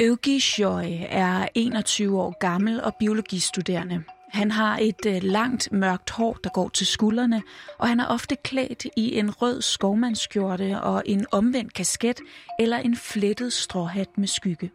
Øvgi 0.00 0.40
Shoy 0.40 0.84
er 1.08 1.48
21 1.54 2.20
år 2.20 2.38
gammel 2.38 2.82
og 2.82 2.94
biologistuderende. 2.98 4.04
Han 4.28 4.50
har 4.50 4.78
et 4.78 5.06
øh, 5.06 5.22
langt, 5.22 5.72
mørkt 5.72 6.10
hår, 6.10 6.38
der 6.44 6.50
går 6.50 6.68
til 6.68 6.86
skuldrene, 6.86 7.42
og 7.78 7.88
han 7.88 8.00
er 8.00 8.06
ofte 8.06 8.36
klædt 8.36 8.86
i 8.96 9.18
en 9.18 9.30
rød 9.30 9.62
skovmandskjorte 9.62 10.80
og 10.80 11.02
en 11.06 11.26
omvendt 11.32 11.74
kasket 11.74 12.20
eller 12.58 12.76
en 12.76 12.96
flettet 12.96 13.52
stråhat 13.52 14.18
med 14.18 14.28
skygge. 14.28 14.70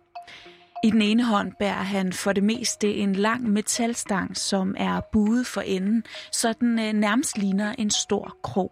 I 0.83 0.91
den 0.91 1.01
ene 1.01 1.23
hånd 1.23 1.51
bærer 1.59 1.83
han 1.83 2.13
for 2.13 2.33
det 2.33 2.43
meste 2.43 2.95
en 2.95 3.15
lang 3.15 3.49
metalstang, 3.49 4.37
som 4.37 4.75
er 4.77 5.01
buet 5.11 5.47
for 5.47 5.61
enden, 5.61 6.03
så 6.31 6.53
den 6.59 6.79
øh, 6.79 6.93
nærmest 6.93 7.37
ligner 7.37 7.75
en 7.77 7.89
stor 7.89 8.37
krog. 8.43 8.71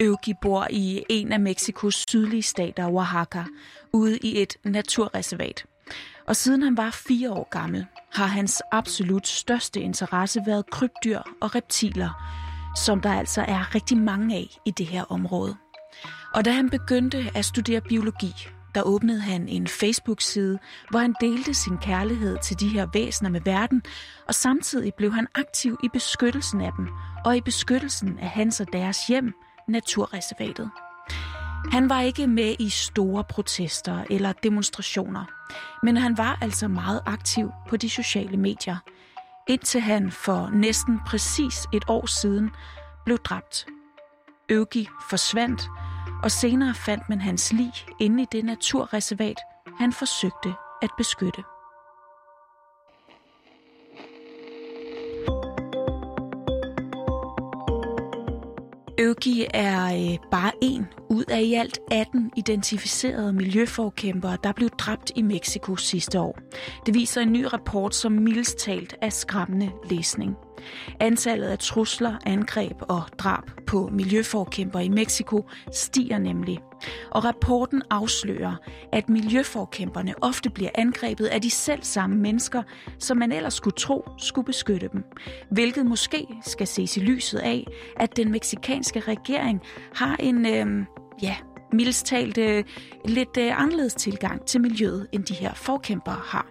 Eugi 0.00 0.34
bor 0.42 0.66
i 0.70 1.04
en 1.08 1.32
af 1.32 1.40
Mexikos 1.40 2.04
sydlige 2.08 2.42
stater, 2.42 2.88
Oaxaca, 2.88 3.44
ude 3.92 4.18
i 4.18 4.42
et 4.42 4.56
naturreservat. 4.64 5.64
Og 6.26 6.36
siden 6.36 6.62
han 6.62 6.76
var 6.76 6.90
fire 6.90 7.32
år 7.32 7.48
gammel, 7.50 7.86
har 8.12 8.26
hans 8.26 8.62
absolut 8.72 9.28
største 9.28 9.80
interesse 9.80 10.40
været 10.46 10.70
krybdyr 10.70 11.20
og 11.40 11.54
reptiler, 11.54 12.10
som 12.76 13.00
der 13.00 13.12
altså 13.12 13.44
er 13.48 13.74
rigtig 13.74 13.96
mange 13.96 14.36
af 14.36 14.58
i 14.64 14.70
det 14.70 14.86
her 14.86 15.04
område. 15.12 15.56
Og 16.34 16.44
da 16.44 16.50
han 16.50 16.70
begyndte 16.70 17.30
at 17.34 17.44
studere 17.44 17.80
biologi, 17.80 18.34
der 18.74 18.82
åbnede 18.82 19.20
han 19.20 19.48
en 19.48 19.66
Facebook-side, 19.66 20.58
hvor 20.90 20.98
han 20.98 21.14
delte 21.20 21.54
sin 21.54 21.78
kærlighed 21.78 22.38
til 22.42 22.60
de 22.60 22.68
her 22.68 22.86
væsener 22.94 23.30
med 23.30 23.40
verden, 23.40 23.82
og 24.28 24.34
samtidig 24.34 24.94
blev 24.94 25.12
han 25.12 25.26
aktiv 25.34 25.78
i 25.84 25.88
beskyttelsen 25.92 26.60
af 26.60 26.72
dem, 26.76 26.88
og 27.24 27.36
i 27.36 27.40
beskyttelsen 27.40 28.18
af 28.18 28.28
hans 28.28 28.60
og 28.60 28.66
deres 28.72 29.06
hjem, 29.06 29.34
naturreservatet. 29.68 30.70
Han 31.70 31.88
var 31.88 32.00
ikke 32.00 32.26
med 32.26 32.56
i 32.58 32.68
store 32.68 33.24
protester 33.24 34.04
eller 34.10 34.32
demonstrationer, 34.32 35.24
men 35.82 35.96
han 35.96 36.18
var 36.18 36.38
altså 36.40 36.68
meget 36.68 37.00
aktiv 37.06 37.50
på 37.68 37.76
de 37.76 37.90
sociale 37.90 38.36
medier, 38.36 38.76
indtil 39.48 39.80
han 39.80 40.10
for 40.10 40.50
næsten 40.52 41.00
præcis 41.06 41.66
et 41.72 41.84
år 41.88 42.06
siden 42.06 42.50
blev 43.04 43.18
dræbt. 43.18 43.66
Øvgi 44.48 44.88
forsvandt, 45.10 45.68
og 46.22 46.30
senere 46.30 46.74
fandt 46.74 47.08
man 47.08 47.20
hans 47.20 47.52
lig 47.52 47.72
inde 48.00 48.22
i 48.22 48.26
det 48.32 48.44
naturreservat, 48.44 49.38
han 49.78 49.92
forsøgte 49.92 50.54
at 50.82 50.90
beskytte. 50.98 51.42
Øvgi 59.00 59.46
er 59.54 59.84
øh, 59.84 60.18
bare 60.30 60.52
en 60.62 60.86
ud 61.10 61.24
af 61.28 61.42
i 61.42 61.54
alt 61.54 61.78
18 61.90 62.30
identificerede 62.36 63.32
miljøforkæmpere, 63.32 64.38
der 64.44 64.52
blev 64.52 64.68
dræbt 64.68 65.12
i 65.16 65.22
Mexico 65.22 65.76
sidste 65.76 66.20
år. 66.20 66.38
Det 66.86 66.94
viser 66.94 67.20
en 67.20 67.32
ny 67.32 67.44
rapport, 67.44 67.94
som 67.94 68.12
mildest 68.12 68.58
talt 68.58 68.94
er 69.02 69.08
skræmmende 69.08 69.70
læsning. 69.90 70.36
Antallet 71.00 71.46
af 71.46 71.58
trusler, 71.58 72.16
angreb 72.26 72.76
og 72.80 73.02
drab 73.18 73.44
på 73.66 73.88
miljøforkæmpere 73.92 74.84
i 74.84 74.88
Mexico 74.88 75.44
stiger 75.72 76.18
nemlig. 76.18 76.58
Og 77.10 77.24
rapporten 77.24 77.82
afslører, 77.90 78.54
at 78.92 79.08
miljøforkæmperne 79.08 80.14
ofte 80.22 80.50
bliver 80.50 80.70
angrebet 80.74 81.26
af 81.26 81.42
de 81.42 81.50
selv 81.50 81.82
samme 81.82 82.16
mennesker, 82.16 82.62
som 82.98 83.16
man 83.16 83.32
ellers 83.32 83.54
skulle 83.54 83.76
tro 83.76 84.08
skulle 84.18 84.46
beskytte 84.46 84.88
dem. 84.92 85.04
Hvilket 85.50 85.86
måske 85.86 86.26
skal 86.46 86.66
ses 86.66 86.96
i 86.96 87.00
lyset 87.00 87.38
af, 87.38 87.66
at 87.96 88.16
den 88.16 88.30
meksikanske 88.32 89.00
regering 89.00 89.62
har 89.94 90.16
en, 90.16 90.46
øh, 90.46 90.86
ja, 91.22 91.36
mildest 91.72 92.06
talt 92.06 92.38
øh, 92.38 92.64
lidt 93.04 93.36
øh, 93.38 93.62
anderledes 93.62 93.94
tilgang 93.94 94.46
til 94.46 94.60
miljøet, 94.60 95.06
end 95.12 95.24
de 95.24 95.34
her 95.34 95.54
forkæmpere 95.54 96.20
har. 96.24 96.46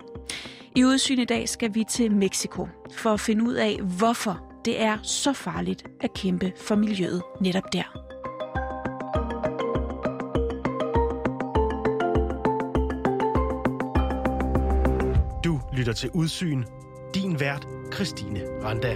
I 0.78 0.86
udsyn 0.86 1.20
i 1.20 1.26
dag 1.26 1.50
skal 1.50 1.76
vi 1.76 1.84
til 1.84 2.12
Mexico 2.12 2.68
for 2.92 3.10
at 3.10 3.20
finde 3.20 3.44
ud 3.44 3.54
af, 3.54 3.80
hvorfor 3.98 4.60
det 4.66 4.82
er 4.82 4.98
så 5.04 5.34
farligt 5.34 5.84
at 6.02 6.14
kæmpe 6.14 6.54
for 6.58 6.76
miljøet 6.76 7.22
netop 7.42 7.74
der. 7.74 7.84
Du 15.44 15.60
lytter 15.78 15.94
til 15.94 16.10
Udsyn. 16.14 16.64
Din 17.16 17.40
vært, 17.40 17.68
Christine 17.94 18.42
Randa. 18.64 18.96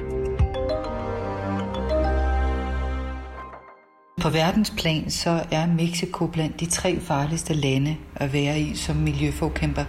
På 4.21 4.29
verdensplan 4.29 5.09
så 5.09 5.43
er 5.51 5.67
Mexico 5.67 6.27
blandt 6.27 6.59
de 6.59 6.65
tre 6.65 6.99
farligste 6.99 7.53
lande 7.53 7.97
at 8.15 8.33
være 8.33 8.59
i 8.59 8.75
som 8.75 8.95
miljøforkæmper. 8.95 9.83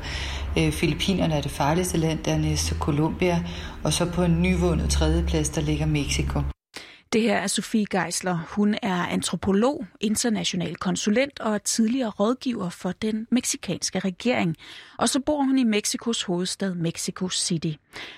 Øh, 0.59 0.73
Filippinerne 0.73 1.35
er 1.35 1.41
det 1.41 1.51
farligste 1.51 1.99
land, 1.99 2.19
dernæst 2.25 2.75
Colombia, 2.79 3.43
og 3.85 3.93
så 3.93 4.13
på 4.13 4.23
en 4.23 4.43
nyvundet 4.43 4.91
tredjeplads, 4.91 5.49
der 5.49 5.61
ligger 5.61 5.87
Mexico. 5.87 6.41
Det 7.13 7.23
her 7.23 7.37
er 7.37 7.47
Sofie 7.47 7.87
Geisler. 7.87 8.39
Hun 8.49 8.75
er 8.83 9.07
antropolog, 9.07 9.87
international 10.01 10.77
konsulent 10.77 11.41
og 11.41 11.65
tidligere 11.65 12.11
rådgiver 12.11 12.71
for 12.71 12.93
den 12.93 13.27
meksikanske 13.31 13.99
regering. 13.99 14.57
Og 14.99 15.09
så 15.09 15.21
bor 15.21 15.43
hun 15.43 15.59
i 15.59 15.65
Mexikos 15.65 16.23
hovedstad 16.23 16.75
Mexico 16.75 17.29
City. 17.29 17.73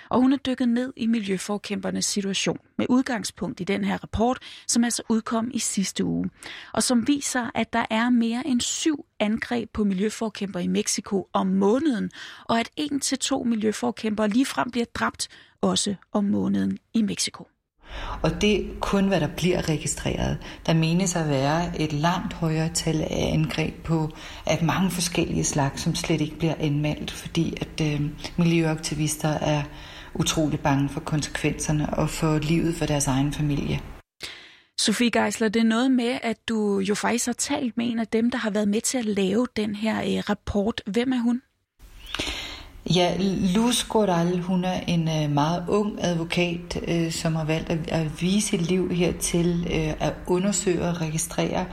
Og 0.09 0.21
hun 0.21 0.33
er 0.33 0.37
dykket 0.37 0.69
ned 0.69 0.93
i 0.97 1.07
miljøforkæmpernes 1.07 2.05
situation 2.05 2.59
med 2.79 2.87
udgangspunkt 2.89 3.61
i 3.61 3.65
den 3.65 3.85
her 3.85 3.99
rapport, 4.03 4.39
som 4.69 4.85
altså 4.85 5.03
udkom 5.09 5.51
i 5.55 5.59
sidste 5.59 6.05
uge. 6.05 6.31
Og 6.73 6.83
som 6.83 7.07
viser, 7.09 7.51
at 7.55 7.73
der 7.73 7.87
er 7.91 8.11
mere 8.11 8.47
end 8.47 8.61
syv 8.61 9.07
angreb 9.21 9.71
på 9.73 9.85
miljøforkæmper 9.85 10.61
i 10.61 10.67
Mexico 10.67 11.29
om 11.33 11.47
måneden, 11.47 12.11
og 12.45 12.61
at 12.61 12.71
en 12.77 13.01
til 13.01 13.19
to 13.19 13.43
miljøforkæmper 13.43 14.27
ligefrem 14.27 14.71
bliver 14.71 14.87
dræbt 14.95 15.29
også 15.61 15.95
om 16.13 16.25
måneden 16.25 16.79
i 16.95 17.03
Mexico. 17.03 17.49
Og 18.23 18.41
det 18.41 18.57
er 18.57 18.65
kun, 18.81 19.09
hvad 19.09 19.21
der 19.21 19.29
bliver 19.37 19.69
registreret. 19.69 20.39
Der 20.67 20.75
menes 20.75 21.17
at 21.17 21.29
være 21.29 21.81
et 21.81 21.93
langt 21.93 22.33
højere 22.33 22.69
tal 22.69 23.01
af 23.01 23.31
angreb 23.33 23.75
på 23.85 24.11
af 24.47 24.65
mange 24.65 24.91
forskellige 24.91 25.45
slags, 25.45 25.83
som 25.83 25.95
slet 25.95 26.21
ikke 26.21 26.39
bliver 26.39 26.55
anmeldt, 26.59 27.11
fordi 27.11 27.55
at 27.61 27.93
øh, 27.93 28.01
miljøaktivister 28.37 29.29
er 29.29 29.63
utrolig 30.15 30.61
bange 30.61 30.89
for 30.89 31.01
konsekvenserne 31.01 31.95
og 31.95 32.11
for 32.11 32.39
livet 32.39 32.75
for 32.75 32.87
deres 32.87 33.07
egen 33.07 33.33
familie. 33.33 33.81
Sofie 34.79 35.11
Geisler, 35.11 35.49
det 35.49 35.61
er 35.61 35.65
noget 35.65 35.91
med, 35.91 36.19
at 36.23 36.49
du 36.49 36.79
jo 36.79 36.95
faktisk 36.95 37.27
har 37.27 37.33
talt 37.33 37.77
med 37.77 37.91
en 37.91 37.99
af 37.99 38.07
dem, 38.07 38.31
der 38.31 38.39
har 38.39 38.51
været 38.51 38.69
med 38.69 38.81
til 38.81 38.99
at 38.99 39.05
lave 39.05 39.47
den 39.57 39.75
her 39.75 40.03
øh, 40.03 40.23
rapport. 40.31 40.83
Hvem 40.87 41.13
er 41.13 41.19
hun? 41.19 41.43
Ja, 42.91 43.17
Luz 43.55 43.85
Goral, 43.89 44.41
hun 44.41 44.65
er 44.65 44.81
en 44.87 45.09
øh, 45.09 45.31
meget 45.31 45.65
ung 45.69 45.99
advokat, 46.01 46.81
øh, 46.89 47.13
som 47.13 47.35
har 47.35 47.45
valgt 47.45 47.71
at, 47.71 47.79
at 47.89 48.23
vise 48.23 48.49
sit 48.49 48.63
liv 48.63 48.91
her 48.91 49.13
til 49.13 49.67
øh, 49.71 49.95
at 50.01 50.15
undersøge 50.27 50.83
og 50.83 51.01
registrere 51.01 51.67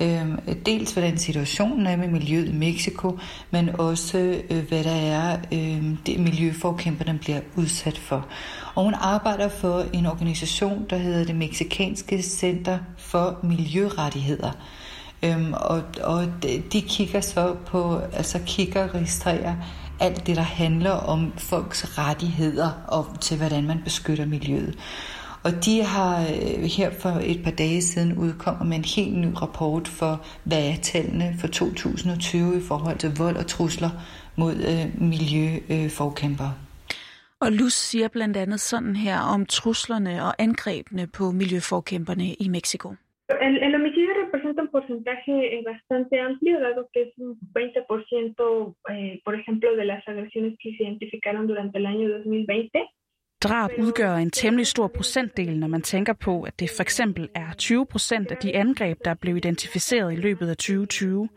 øh, 0.00 0.38
dels 0.66 0.92
hvordan 0.92 1.18
situationen 1.18 1.86
er 1.86 1.96
med 1.96 2.08
miljøet 2.08 2.48
i 2.48 2.52
Mexico, 2.52 3.18
men 3.50 3.80
også 3.80 4.42
øh, 4.50 4.68
hvad 4.68 4.84
der 4.84 4.90
er, 4.90 5.38
øh, 5.52 5.84
det 6.06 6.20
miljøforkæmperne 6.20 7.18
bliver 7.18 7.40
udsat 7.56 7.98
for. 7.98 8.26
Og 8.74 8.84
hun 8.84 8.94
arbejder 8.94 9.48
for 9.48 9.84
en 9.92 10.06
organisation, 10.06 10.86
der 10.90 10.96
hedder 10.96 11.24
det 11.24 11.36
Meksikanske 11.36 12.22
Center 12.22 12.78
for 12.98 13.38
Miljørettigheder. 13.42 14.50
Øhm, 15.24 15.52
og, 15.52 15.82
og 16.02 16.26
de 16.72 16.82
kigger 16.82 17.20
så 17.20 17.54
på, 17.66 18.00
altså 18.12 18.38
kigger 18.46 18.84
og 18.84 18.94
registrerer 18.94 19.54
alt 20.02 20.26
det, 20.26 20.36
der 20.36 20.42
handler 20.42 20.90
om 20.90 21.32
folks 21.38 21.98
rettigheder 21.98 22.70
og 22.88 23.20
til, 23.20 23.36
hvordan 23.36 23.66
man 23.66 23.80
beskytter 23.84 24.26
miljøet. 24.26 24.78
Og 25.42 25.64
de 25.64 25.82
har 25.84 26.20
øh, 26.20 26.64
her 26.64 26.90
for 27.00 27.20
et 27.22 27.40
par 27.44 27.50
dage 27.50 27.82
siden 27.82 28.12
udkommet 28.16 28.66
med 28.66 28.76
en 28.76 28.84
helt 28.84 29.16
ny 29.18 29.26
rapport 29.42 29.88
for, 29.88 30.24
hvad 30.44 30.64
er 30.64 30.76
tallene 30.82 31.36
for 31.40 31.46
2020 31.46 32.58
i 32.58 32.62
forhold 32.62 32.98
til 32.98 33.16
vold 33.16 33.36
og 33.36 33.46
trusler 33.46 33.90
mod 34.36 34.54
øh, 34.54 35.02
miljøforkæmpere. 35.02 36.54
Og 37.40 37.52
Luz 37.52 37.72
siger 37.72 38.08
blandt 38.08 38.36
andet 38.36 38.60
sådan 38.60 38.96
her 38.96 39.20
om 39.20 39.46
truslerne 39.46 40.24
og 40.24 40.34
angrebene 40.38 41.06
på 41.06 41.30
miljøforkæmperne 41.30 42.34
i 42.34 42.48
Mexico. 42.48 42.94
El, 43.40 43.62
el 43.62 43.74
homicidio 43.74 44.14
representa 44.24 44.62
un 44.62 44.68
porcentaje 44.68 45.62
bastante 45.64 46.20
amplio, 46.20 46.60
dado 46.60 46.88
que 46.92 47.02
es 47.02 47.18
un 47.18 47.38
20%, 47.54 48.74
eh, 48.90 49.20
por 49.24 49.34
ejemplo, 49.34 49.76
de 49.76 49.84
las 49.84 50.06
agresiones 50.08 50.54
que 50.60 50.74
se 50.76 50.82
identificaron 50.84 51.46
durante 51.46 51.78
el 51.78 51.86
año 51.86 52.08
2020. 52.08 52.88
Drab 53.42 53.70
udgør 53.78 54.16
en 54.16 54.30
temmelig 54.30 54.66
stor 54.66 54.88
procentdel, 54.88 55.58
når 55.58 55.66
man 55.66 55.82
tænker 55.82 56.12
på, 56.12 56.42
at 56.42 56.60
det 56.60 56.70
for 56.76 56.82
eksempel 56.82 57.28
er 57.34 57.54
20 57.58 57.86
procent 57.86 58.30
af 58.30 58.36
de 58.36 58.56
angreb, 58.56 58.98
der 59.04 59.14
blev 59.14 59.36
identificeret 59.36 60.12
i 60.12 60.16
løbet 60.16 60.48
af 60.48 60.56
2020. 60.56 61.28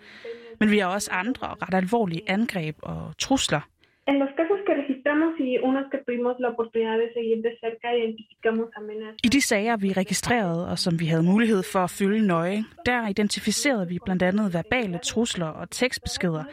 Men 0.59 0.71
vi 0.71 0.77
har 0.77 0.88
også 0.88 1.09
andre 1.12 1.48
ret 1.48 1.74
alvorlige 1.74 2.21
angreb 2.27 2.75
og 2.81 3.18
trusler. 3.19 3.62
En 4.07 4.15
los 4.21 4.33
casos 4.39 4.59
que 4.68 4.74
registramos 5.06 5.40
y 5.40 5.57
unos 5.60 5.86
que 5.92 5.98
tuvimos 5.98 6.36
la 6.40 6.50
oportunidad 6.50 6.98
de 6.98 7.13
seguir 7.13 7.42
de 7.42 7.57
cerca, 7.60 7.94
identificamos 7.96 8.69
amenazas. 8.75 9.16
I 9.24 9.30
de 9.30 9.42
sager, 9.42 9.78
vi 9.78 9.94
registrerede 9.94 10.68
og 10.69 10.80
som 10.80 11.00
vi 11.00 11.06
havde 11.06 11.24
mulighed 11.24 11.63
for 11.63 11.80
at 11.80 11.90
følge 11.90 12.28
nøje, 12.28 12.63
der 12.86 13.07
identificerede 13.07 13.88
vi 13.88 14.00
blandt 14.06 14.24
andet 14.24 14.54
verbale 14.54 15.00
trusler 15.04 15.48
og 15.48 15.69
tekstbeskeder. 15.69 16.44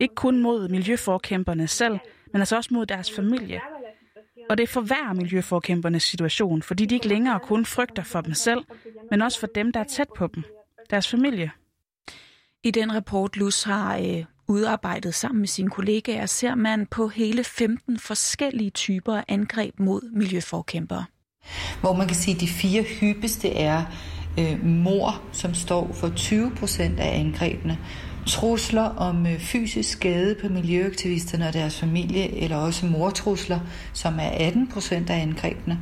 Ikke 0.00 0.14
kun 0.14 0.42
mod 0.42 0.68
miljøforkæmperne 0.68 1.66
selv, 1.66 1.98
men 2.32 2.40
altså 2.40 2.56
også 2.56 2.74
mod 2.74 2.86
deres 2.86 3.12
familie. 3.16 3.60
Og 4.50 4.58
det 4.58 4.68
forværrer 4.68 5.12
miljøforkæmpernes 5.12 6.02
situation, 6.02 6.62
fordi 6.62 6.86
de 6.86 6.94
ikke 6.94 7.08
længere 7.08 7.40
kun 7.40 7.64
frygter 7.64 8.02
for 8.02 8.20
dem 8.20 8.34
selv, 8.34 8.60
men 9.10 9.22
også 9.22 9.40
for 9.40 9.46
dem, 9.46 9.72
der 9.72 9.80
er 9.80 9.84
tæt 9.84 10.08
på 10.16 10.26
dem, 10.26 10.42
deres 10.90 11.10
familie. 11.10 11.50
I 12.64 12.70
den 12.70 12.94
rapport, 12.94 13.36
Lus 13.36 13.62
har 13.62 13.98
øh, 13.98 14.24
udarbejdet 14.52 15.14
sammen 15.14 15.40
med 15.40 15.48
sine 15.48 15.70
kollegaer, 15.70 16.26
ser 16.26 16.54
man 16.54 16.86
på 16.86 17.08
hele 17.08 17.44
15 17.44 17.98
forskellige 17.98 18.70
typer 18.70 19.16
af 19.16 19.24
angreb 19.28 19.78
mod 19.78 20.10
miljøforkæmpere. 20.12 21.04
Hvor 21.80 21.92
man 21.92 22.06
kan 22.06 22.16
sige, 22.16 22.34
at 22.34 22.40
de 22.40 22.48
fire 22.48 22.82
hyppigste 22.82 23.50
er 23.50 23.84
øh, 24.38 24.64
mor, 24.64 25.22
som 25.32 25.54
står 25.54 25.92
for 25.92 26.08
20 26.08 26.50
procent 26.50 27.00
af 27.00 27.18
angrebene, 27.18 27.78
trusler 28.26 28.82
om 28.82 29.26
øh, 29.26 29.38
fysisk 29.38 29.90
skade 29.90 30.34
på 30.34 30.48
miljøaktivisterne 30.48 31.48
og 31.48 31.52
deres 31.52 31.80
familie, 31.80 32.36
eller 32.36 32.56
også 32.56 32.86
mortrusler, 32.86 33.60
som 33.92 34.18
er 34.18 34.46
18 34.46 34.68
procent 34.68 35.10
af 35.10 35.22
angrebene. 35.22 35.78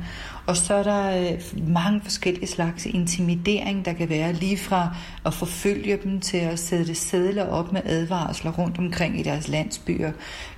Og 0.51 0.57
så 0.57 0.73
er 0.73 0.83
der 0.83 1.31
øh, 1.31 1.67
mange 1.67 2.01
forskellige 2.03 2.47
slags 2.47 2.85
intimidering, 2.85 3.85
der 3.85 3.93
kan 3.93 4.09
være 4.09 4.33
lige 4.33 4.57
fra 4.57 4.95
at 5.25 5.33
forfølge 5.33 5.99
dem 6.03 6.19
til 6.19 6.37
at 6.37 6.59
sætte 6.59 6.95
sædler 6.95 7.47
op 7.47 7.73
med 7.73 7.81
advarsler 7.85 8.51
rundt 8.51 8.77
omkring 8.77 9.19
i 9.19 9.23
deres 9.23 9.47
landsbyer, 9.47 10.11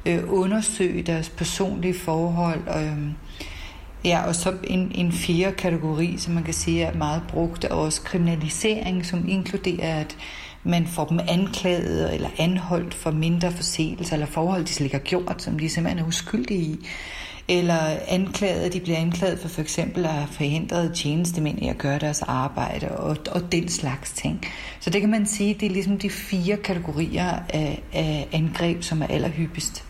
øh, 0.05 0.19
undersøge 0.27 1.03
deres 1.03 1.29
personlige 1.29 1.99
forhold, 1.99 2.59
øh, 2.67 2.97
Ja, 4.05 4.27
og 4.27 4.35
så 4.35 4.53
en, 4.63 4.91
en 4.95 5.11
fjerde 5.11 5.55
kategori, 5.55 6.17
som 6.17 6.33
man 6.33 6.43
kan 6.43 6.53
sige 6.53 6.83
er 6.83 6.93
meget 6.93 7.21
brugt, 7.29 7.63
er 7.63 7.73
også 7.73 8.01
kriminalisering, 8.01 9.05
som 9.05 9.29
inkluderer, 9.29 9.99
at 9.99 10.17
man 10.63 10.87
får 10.87 11.05
dem 11.05 11.19
anklaget 11.27 12.13
eller 12.13 12.29
anholdt 12.37 12.93
for 12.93 13.11
mindre 13.11 13.51
forseelser 13.51 14.13
eller 14.13 14.27
forhold, 14.27 14.65
de 14.65 14.73
slet 14.73 14.85
ikke 14.85 14.97
har 14.97 15.03
gjort, 15.03 15.41
som 15.41 15.59
de 15.59 15.69
simpelthen 15.69 16.03
er 16.03 16.07
uskyldige 16.07 16.59
i. 16.59 16.87
Eller 17.47 17.97
anklaget, 18.07 18.73
de 18.73 18.79
bliver 18.79 18.97
anklaget 18.97 19.39
for 19.39 19.47
for 19.47 19.61
eksempel 19.61 20.05
at 20.05 20.11
have 20.11 20.27
forhindret 20.27 20.93
tjenestemænd 20.95 21.63
i 21.63 21.67
at 21.67 21.77
gøre 21.77 21.99
deres 21.99 22.21
arbejde 22.21 22.91
og, 22.91 23.17
og 23.31 23.51
den 23.51 23.69
slags 23.69 24.11
ting. 24.11 24.41
Så 24.79 24.89
det 24.89 25.01
kan 25.01 25.09
man 25.09 25.25
sige, 25.25 25.53
det 25.53 25.65
er 25.65 25.69
ligesom 25.69 25.97
de 25.97 26.09
fire 26.09 26.57
kategorier 26.57 27.39
af, 27.49 27.83
af 27.93 28.27
angreb, 28.31 28.83
som 28.83 29.01
er 29.01 29.07
allerhyppigst. 29.07 29.85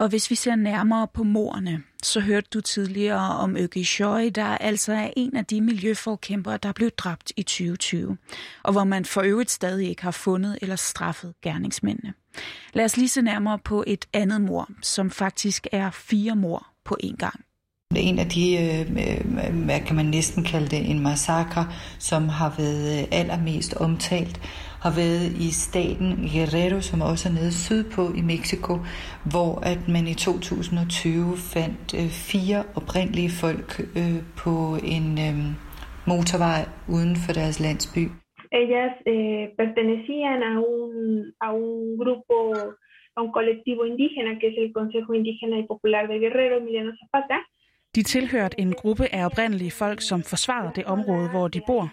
Og 0.00 0.08
hvis 0.08 0.30
vi 0.30 0.34
ser 0.34 0.54
nærmere 0.54 1.08
på 1.14 1.22
morerne, 1.22 1.82
så 2.02 2.20
hørte 2.20 2.48
du 2.54 2.60
tidligere 2.60 3.36
om 3.36 3.56
Øge 3.56 3.84
Shoy, 3.84 4.30
der 4.34 4.44
altså 4.44 4.92
er 4.92 5.10
en 5.16 5.36
af 5.36 5.44
de 5.44 5.60
miljøforkæmpere, 5.60 6.56
der 6.62 6.72
blev 6.72 6.90
dræbt 6.90 7.32
i 7.36 7.42
2020, 7.42 8.16
og 8.62 8.72
hvor 8.72 8.84
man 8.84 9.04
for 9.04 9.20
øvrigt 9.20 9.50
stadig 9.50 9.88
ikke 9.88 10.02
har 10.02 10.10
fundet 10.10 10.58
eller 10.62 10.76
straffet 10.76 11.34
gerningsmændene. 11.42 12.14
Lad 12.72 12.84
os 12.84 12.96
lige 12.96 13.08
se 13.08 13.22
nærmere 13.22 13.58
på 13.58 13.84
et 13.86 14.04
andet 14.12 14.40
mor, 14.40 14.68
som 14.82 15.10
faktisk 15.10 15.66
er 15.72 15.90
fire 15.90 16.36
mor 16.36 16.66
på 16.84 16.96
én 17.04 17.16
gang. 17.16 17.40
En 17.96 18.18
af 18.18 18.26
de, 18.28 18.56
øh, 18.56 19.64
hvad 19.64 19.80
kan 19.80 19.96
man 19.96 20.06
næsten 20.06 20.44
kalde 20.44 20.68
det, 20.68 20.90
en 20.90 21.00
massakre, 21.00 21.68
som 21.98 22.28
har 22.28 22.54
været 22.58 23.00
øh, 23.00 23.08
allermest 23.10 23.74
omtalt, 23.74 24.40
har 24.84 24.92
været 25.00 25.28
i 25.46 25.48
staten 25.66 26.10
Guerrero, 26.32 26.80
som 26.90 26.98
også 27.10 27.24
er 27.28 27.34
nede 27.38 27.54
sydpå 27.66 28.02
i 28.20 28.22
Mexico, 28.32 28.72
hvor 29.32 29.52
at 29.72 29.80
man 29.94 30.04
i 30.12 30.14
2020 30.14 31.36
fandt 31.54 31.86
øh, 32.00 32.08
fire 32.30 32.60
oprindelige 32.80 33.32
folk 33.42 33.68
øh, 34.00 34.18
på 34.42 34.54
en 34.96 35.06
øh, 35.26 35.36
motorvej 36.10 36.62
uden 36.94 37.14
for 37.22 37.32
deres 37.40 37.56
landsby. 37.66 38.04
Ellas 38.62 38.94
eh, 39.12 39.44
pertenecían 39.60 40.38
a 40.50 40.52
un, 40.74 40.92
a 41.46 41.48
un 41.64 41.78
grupo, 42.02 42.36
a 43.16 43.18
un 43.24 43.32
colectivo 43.38 43.80
indígena, 43.90 44.30
que 44.40 44.46
es 44.50 44.56
el 44.62 44.70
Consejo 44.78 45.10
Indígena 45.18 45.56
y 45.62 45.64
Popular 45.72 46.02
de 46.10 46.16
Guerrero, 46.22 46.54
Emiliano 46.62 46.92
Zapata. 47.00 47.38
De 47.94 48.02
tilhørte 48.02 48.60
en 48.60 48.72
gruppe 48.72 49.04
af 49.14 49.24
oprindelige 49.24 49.70
folk, 49.70 50.00
som 50.00 50.20
forsvarede 50.22 50.72
det 50.76 50.84
område, 50.84 51.28
hvor 51.30 51.48
de 51.48 51.60
bor. 51.66 51.88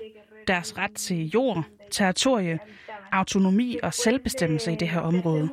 Deres 0.48 0.78
ret 0.78 0.95
til 0.95 1.30
jord, 1.30 1.66
territorie, 1.92 2.60
autonomi 3.12 3.78
og 3.84 3.94
selvbestemmelse 3.94 4.74
i 4.74 4.75
det 4.75 4.89
her 4.89 5.00
område. 5.00 5.50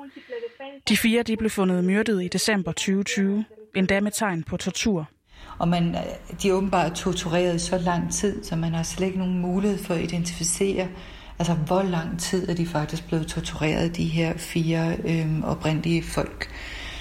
De 0.89 0.97
fire 0.97 1.23
de 1.23 1.37
blev 1.37 1.51
fundet 1.51 1.85
myrdet 1.85 2.23
i 2.23 2.29
december 2.29 2.73
2020, 2.73 3.45
endda 3.75 4.01
med 4.01 4.11
tegn 4.11 4.43
på 4.43 4.57
tortur. 4.57 5.09
Og 5.59 5.69
man, 5.69 5.95
øh, 5.95 6.03
de 6.43 6.49
er 6.49 6.53
åbenbart 6.53 6.93
tortureret 6.93 7.61
så 7.61 7.79
lang 7.79 8.13
tid, 8.13 8.45
så 8.45 8.57
man 8.57 8.75
har 8.75 8.83
slet 8.83 9.07
ikke 9.07 9.19
nogen 9.19 9.39
mulighed 9.39 9.79
for 9.79 9.95
at 9.95 10.01
identificere, 10.01 10.89
altså 11.39 11.55
hvor 11.55 11.83
lang 11.83 12.21
tid 12.21 12.49
er 12.49 12.55
de 12.55 12.67
faktisk 12.67 13.07
blevet 13.07 13.27
tortureret, 13.27 13.97
de 13.97 14.05
her 14.05 14.37
fire 14.37 14.97
øhm, 15.05 15.45
oprindelige 15.45 16.03
folk. 16.03 16.51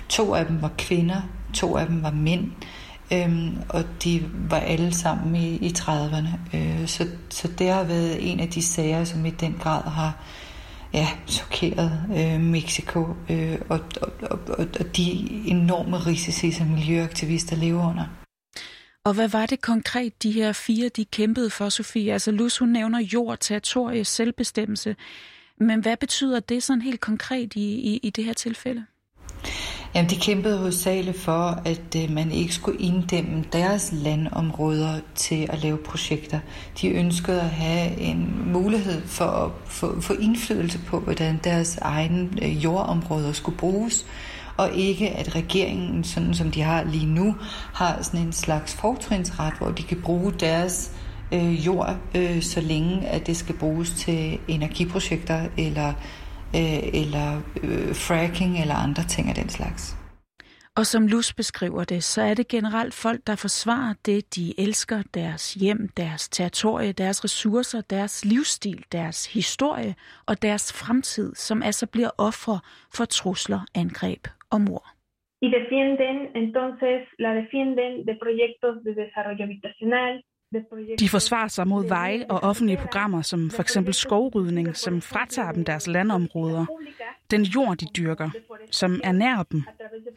To 0.09 0.33
af 0.33 0.45
dem 0.45 0.61
var 0.61 0.71
kvinder, 0.77 1.21
to 1.53 1.77
af 1.77 1.85
dem 1.87 2.03
var 2.03 2.11
mænd, 2.11 2.51
øhm, 3.13 3.57
og 3.69 3.83
de 4.03 4.29
var 4.49 4.59
alle 4.59 4.93
sammen 4.93 5.35
i, 5.35 5.55
i 5.55 5.73
30'erne. 5.77 6.57
Øh, 6.57 6.87
så, 6.87 7.07
så 7.29 7.47
det 7.47 7.69
har 7.69 7.83
været 7.83 8.31
en 8.31 8.39
af 8.39 8.49
de 8.49 8.61
sager, 8.61 9.03
som 9.03 9.25
i 9.25 9.29
den 9.29 9.53
grad 9.53 9.83
har 9.83 10.23
ja, 10.93 11.07
chokeret 11.27 12.03
øh, 12.17 12.41
Mexico 12.41 13.07
øh, 13.29 13.57
og, 13.69 13.79
og, 14.01 14.39
og, 14.47 14.67
og 14.79 14.97
de 14.97 15.29
enorme 15.45 15.97
risici, 15.97 16.51
som 16.51 16.67
miljøaktivister 16.67 17.55
lever 17.55 17.89
under. 17.89 18.05
Og 19.05 19.13
hvad 19.13 19.27
var 19.27 19.45
det 19.45 19.61
konkret, 19.61 20.23
de 20.23 20.31
her 20.31 20.51
fire, 20.51 20.89
de 20.89 21.05
kæmpede 21.05 21.49
for, 21.49 21.69
Sofie? 21.69 22.13
Altså 22.13 22.31
Luz, 22.31 22.57
hun 22.57 22.69
nævner 22.69 22.99
jord, 22.99 23.37
territorie, 23.39 24.05
selvbestemmelse. 24.05 24.95
Men 25.59 25.79
hvad 25.79 25.97
betyder 25.97 26.39
det 26.39 26.63
sådan 26.63 26.81
helt 26.81 26.99
konkret 26.99 27.55
i, 27.55 27.73
i, 27.73 27.97
i 28.03 28.09
det 28.09 28.25
her 28.25 28.33
tilfælde? 28.33 28.85
Jamen, 29.95 30.09
de 30.09 30.15
kæmpede 30.15 30.57
hovedsageligt 30.57 31.19
for, 31.19 31.61
at 31.65 31.95
øh, 31.97 32.11
man 32.11 32.31
ikke 32.31 32.53
skulle 32.53 32.79
inddæmme 32.79 33.43
deres 33.53 33.89
landområder 33.91 34.99
til 35.15 35.47
at 35.49 35.63
lave 35.63 35.77
projekter. 35.77 36.39
De 36.81 36.89
ønskede 36.89 37.41
at 37.41 37.49
have 37.49 37.97
en 37.97 38.51
mulighed 38.51 39.01
for 39.07 39.25
at 39.25 39.51
få, 39.65 40.01
få 40.01 40.13
indflydelse 40.13 40.79
på, 40.87 40.99
hvordan 40.99 41.39
deres 41.43 41.77
egne 41.77 42.29
øh, 42.41 42.63
jordområder 42.63 43.31
skulle 43.31 43.57
bruges, 43.57 44.05
og 44.57 44.71
ikke 44.75 45.09
at 45.09 45.35
regeringen, 45.35 46.03
sådan 46.03 46.33
som 46.33 46.51
de 46.51 46.61
har 46.61 46.83
lige 46.83 47.05
nu, 47.05 47.35
har 47.73 48.01
sådan 48.01 48.25
en 48.25 48.33
slags 48.33 48.73
fortrinsret, 48.73 49.53
hvor 49.57 49.69
de 49.69 49.83
kan 49.83 50.01
bruge 50.01 50.33
deres 50.39 50.91
øh, 51.31 51.65
jord, 51.65 51.95
øh, 52.15 52.41
så 52.41 52.61
længe 52.61 53.07
at 53.07 53.27
det 53.27 53.37
skal 53.37 53.55
bruges 53.55 53.91
til 53.91 54.39
energiprojekter 54.47 55.41
eller 55.57 55.93
øh, 56.59 57.01
eller 57.01 57.27
øh, 57.65 57.91
fracking 58.07 58.51
eller 58.61 58.75
andre 58.87 59.03
ting 59.13 59.25
af 59.29 59.35
den 59.35 59.49
slags. 59.49 59.83
Og 60.79 60.85
som 60.85 61.07
Lus 61.07 61.33
beskriver 61.33 61.83
det, 61.83 62.03
så 62.03 62.21
er 62.21 62.33
det 62.33 62.47
generelt 62.47 62.93
folk, 62.93 63.19
der 63.27 63.35
forsvarer 63.35 63.93
det, 64.05 64.35
de 64.35 64.45
elsker, 64.65 64.99
deres 65.13 65.53
hjem, 65.53 65.87
deres 65.97 66.29
territorie, 66.29 66.91
deres 66.91 67.23
ressourcer, 67.23 67.81
deres 67.81 68.25
livsstil, 68.25 68.85
deres 68.91 69.33
historie 69.33 69.95
og 70.29 70.41
deres 70.41 70.65
fremtid, 70.81 71.35
som 71.35 71.63
altså 71.63 71.85
bliver 71.87 72.11
ofre 72.17 72.59
for 72.97 73.05
trusler, 73.05 73.61
angreb 73.75 74.23
og 74.53 74.61
mor. 74.61 74.85
Y 75.45 75.47
defienden, 75.59 76.17
entonces, 76.43 76.99
la 77.19 77.31
defienden 77.41 77.91
de 78.07 78.13
proyectos 78.25 78.75
de 78.85 78.91
desarrollo 79.01 79.41
habitacional, 79.43 80.13
de 80.99 81.09
forsvarer 81.09 81.47
sig 81.47 81.67
mod 81.67 81.87
veje 81.87 82.25
og 82.29 82.43
offentlige 82.43 82.77
programmer, 82.77 83.21
som 83.21 83.49
for 83.49 83.61
eksempel 83.61 83.93
skovrydning, 83.93 84.77
som 84.77 85.01
fratager 85.01 85.51
dem 85.51 85.65
deres 85.65 85.87
landområder, 85.87 86.65
den 87.31 87.43
jord, 87.43 87.77
de 87.77 87.85
dyrker, 87.97 88.29
som 88.71 89.01
ernærer 89.03 89.43
dem. 89.43 89.63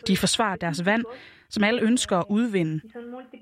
De 0.06 0.16
forsvarer 0.16 0.56
deres 0.56 0.84
vand, 0.84 1.04
som 1.50 1.64
alle 1.64 1.82
ønsker 1.82 2.18
at 2.18 2.24
udvinde. 2.28 2.80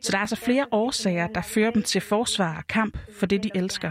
Så 0.02 0.12
der 0.12 0.18
er 0.18 0.20
altså 0.20 0.36
flere 0.36 0.66
årsager, 0.72 1.26
der 1.26 1.42
fører 1.42 1.70
dem 1.70 1.82
til 1.82 2.00
forsvar 2.00 2.56
og 2.56 2.66
kamp 2.66 2.98
for 3.18 3.26
det, 3.26 3.42
de 3.42 3.50
elsker. 3.54 3.90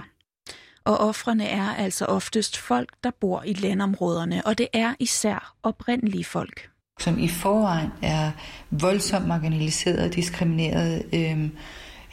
Og 0.85 0.97
offrene 0.97 1.45
er 1.45 1.69
altså 1.69 2.05
oftest 2.05 2.57
folk, 2.57 2.89
der 3.03 3.11
bor 3.21 3.43
i 3.45 3.53
landområderne, 3.53 4.41
og 4.45 4.57
det 4.57 4.67
er 4.73 4.93
især 4.99 5.55
oprindelige 5.63 6.25
folk. 6.25 6.69
Som 6.99 7.19
i 7.19 7.27
forvejen 7.27 7.89
er 8.01 8.31
voldsomt 8.71 9.27
marginaliseret 9.27 9.99
og 10.09 10.15
diskrimineret. 10.15 11.05
Øh 11.13 11.49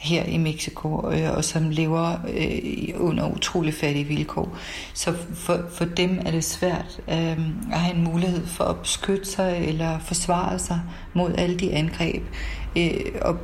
her 0.01 0.23
i 0.23 0.37
Mexico, 0.37 1.11
øh, 1.11 1.37
og 1.37 1.43
som 1.43 1.69
lever 1.69 2.15
øh, 2.33 2.93
under 2.97 3.31
utrolig 3.31 3.73
fattige 3.73 4.05
vilkår. 4.05 4.57
Så 4.93 5.13
for, 5.33 5.59
for 5.73 5.85
dem 5.85 6.19
er 6.25 6.31
det 6.31 6.43
svært 6.43 7.01
øh, 7.07 7.39
at 7.71 7.79
have 7.79 7.95
en 7.95 8.03
mulighed 8.03 8.47
for 8.47 8.63
at 8.63 8.79
beskytte 8.79 9.25
sig 9.25 9.65
eller 9.67 9.99
forsvare 9.99 10.59
sig 10.59 10.81
mod 11.13 11.33
alle 11.37 11.59
de 11.59 11.73
angreb. 11.73 12.23
Øh, 12.77 12.91
og, 13.21 13.37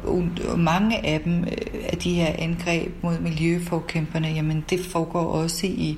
og 0.48 0.60
mange 0.60 1.06
af 1.06 1.22
dem, 1.22 1.44
øh, 1.44 1.84
af 1.92 1.98
de 1.98 2.14
her 2.14 2.34
angreb 2.38 3.04
mod 3.04 3.20
miljøforkæmperne, 3.20 4.28
jamen 4.28 4.66
det 4.70 4.80
foregår 4.80 5.26
også 5.26 5.68
i 5.68 5.98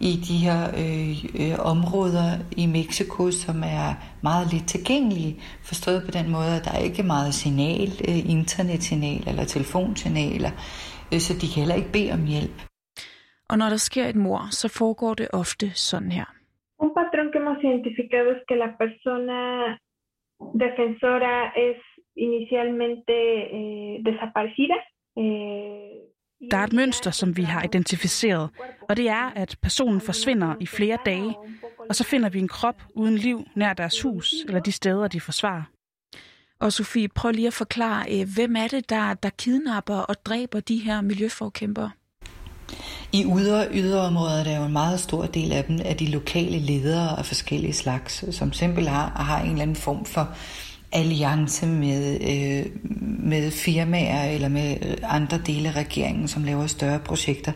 i 0.00 0.12
de 0.28 0.36
her 0.46 0.60
øh, 0.82 1.14
øh, 1.42 1.54
områder 1.72 2.28
i 2.62 2.64
Mexico, 2.78 3.22
som 3.44 3.56
er 3.78 3.88
meget 4.28 4.46
lidt 4.52 4.66
tilgængelige, 4.74 5.32
forstået 5.68 6.00
på 6.06 6.10
den 6.18 6.26
måde, 6.36 6.52
at 6.58 6.64
der 6.66 6.72
er 6.78 6.82
ikke 6.88 7.02
meget 7.14 7.32
signal, 7.42 7.88
øh, 8.08 8.20
internetsignal 8.36 9.22
eller 9.30 9.44
telefonsignaler, 9.44 10.52
øh, 11.12 11.20
så 11.26 11.32
de 11.40 11.46
kan 11.50 11.60
heller 11.62 11.80
ikke 11.80 11.92
bede 11.96 12.12
om 12.18 12.24
hjælp. 12.34 12.58
Og 13.50 13.58
når 13.60 13.68
der 13.74 13.80
sker 13.88 14.06
et 14.06 14.20
mor, 14.26 14.40
så 14.60 14.66
foregår 14.78 15.14
det 15.14 15.28
ofte 15.42 15.66
sådan 15.88 16.12
her. 16.18 16.28
Un 16.84 16.90
patrón 16.98 17.28
que 17.32 17.38
hemos 17.38 17.60
identificado 17.70 18.28
es 18.36 18.42
que 18.48 18.56
la 18.64 18.70
persona 18.82 19.38
defensora 20.64 21.34
es 21.68 21.78
inicialmente 22.28 23.16
eh, 23.58 23.94
desaparecida. 24.08 24.78
Eh, 25.22 26.15
der 26.50 26.56
er 26.56 26.64
et 26.64 26.72
mønster, 26.72 27.10
som 27.10 27.36
vi 27.36 27.42
har 27.42 27.62
identificeret, 27.62 28.50
og 28.88 28.96
det 28.96 29.08
er, 29.08 29.30
at 29.36 29.56
personen 29.62 30.00
forsvinder 30.00 30.54
i 30.60 30.66
flere 30.66 30.98
dage, 31.06 31.34
og 31.88 31.96
så 31.96 32.04
finder 32.04 32.28
vi 32.28 32.38
en 32.38 32.48
krop 32.48 32.82
uden 32.94 33.18
liv 33.18 33.44
nær 33.56 33.72
deres 33.72 34.02
hus 34.02 34.34
eller 34.46 34.60
de 34.60 34.72
steder, 34.72 35.08
de 35.08 35.20
forsvarer. 35.20 35.62
Og 36.60 36.72
Sofie, 36.72 37.08
prøv 37.08 37.30
lige 37.30 37.46
at 37.46 37.54
forklare, 37.54 38.06
øh, 38.10 38.28
hvem 38.34 38.56
er 38.56 38.68
det, 38.68 38.90
der, 38.90 39.14
der 39.14 39.30
kidnapper 39.30 39.96
og 39.96 40.14
dræber 40.24 40.60
de 40.60 40.76
her 40.76 41.00
miljøforkæmpere? 41.00 41.90
I 43.12 43.24
ydre 43.24 43.66
yderområder 43.72 44.44
der 44.44 44.50
er 44.50 44.58
jo 44.58 44.64
en 44.64 44.72
meget 44.72 45.00
stor 45.00 45.26
del 45.26 45.52
af 45.52 45.64
dem 45.64 45.80
af 45.84 45.96
de 45.96 46.06
lokale 46.10 46.58
ledere 46.58 47.18
af 47.18 47.26
forskellige 47.26 47.72
slags, 47.72 48.24
som 48.36 48.52
simpelthen 48.52 48.94
har, 48.94 49.08
har 49.08 49.40
en 49.40 49.50
eller 49.50 49.62
anden 49.62 49.76
form 49.76 50.04
for 50.04 50.36
alliance 50.92 51.66
med, 51.66 52.20
øh, 52.20 52.66
med 53.26 53.50
firmaer 53.50 54.24
eller 54.24 54.48
med 54.48 54.76
øh, 54.82 54.96
andre 55.02 55.38
dele 55.46 55.68
af 55.68 55.76
regeringen, 55.76 56.28
som 56.28 56.44
laver 56.44 56.66
større 56.66 56.98
projekter. 56.98 57.52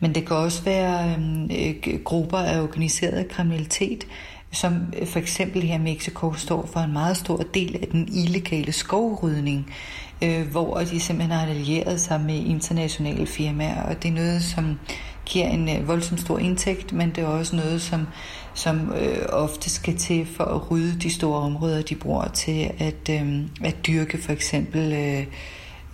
Men 0.00 0.14
det 0.14 0.26
kan 0.26 0.36
også 0.36 0.62
være 0.62 1.16
øh, 1.50 1.94
øh 1.94 2.00
grupper 2.04 2.38
af 2.38 2.62
organiseret 2.62 3.28
kriminalitet, 3.28 4.06
som 4.52 4.74
øh, 5.00 5.06
for 5.06 5.18
eksempel 5.18 5.62
her 5.62 5.74
i 5.74 5.78
Mexico 5.78 6.32
står 6.32 6.66
for 6.72 6.80
en 6.80 6.92
meget 6.92 7.16
stor 7.16 7.36
del 7.54 7.78
af 7.82 7.88
den 7.92 8.08
illegale 8.12 8.72
skovrydning, 8.72 9.74
øh, 10.22 10.46
hvor 10.50 10.78
de 10.78 11.00
simpelthen 11.00 11.38
har 11.38 11.46
allieret 11.46 12.00
sig 12.00 12.20
med 12.20 12.34
internationale 12.34 13.26
firmaer, 13.26 13.82
og 13.82 14.02
det 14.02 14.08
er 14.08 14.14
noget, 14.14 14.42
som 14.42 14.78
giver 15.26 15.46
en 15.46 15.88
voldsomt 15.88 16.20
stor 16.20 16.38
indtægt, 16.38 16.92
men 16.92 17.10
det 17.10 17.18
er 17.18 17.28
også 17.28 17.56
noget, 17.56 17.82
som, 17.82 18.06
som 18.54 18.92
øh, 18.92 19.18
ofte 19.28 19.70
skal 19.70 19.96
til 19.96 20.26
for 20.26 20.44
at 20.44 20.70
rydde 20.70 21.00
de 21.00 21.10
store 21.10 21.40
områder, 21.40 21.82
de 21.82 21.94
bruger 21.94 22.28
til 22.28 22.70
at, 22.78 23.10
øh, 23.10 23.42
at 23.64 23.86
dyrke 23.86 24.22
for 24.22 24.32
eksempel... 24.32 24.92
Øh, 24.92 25.26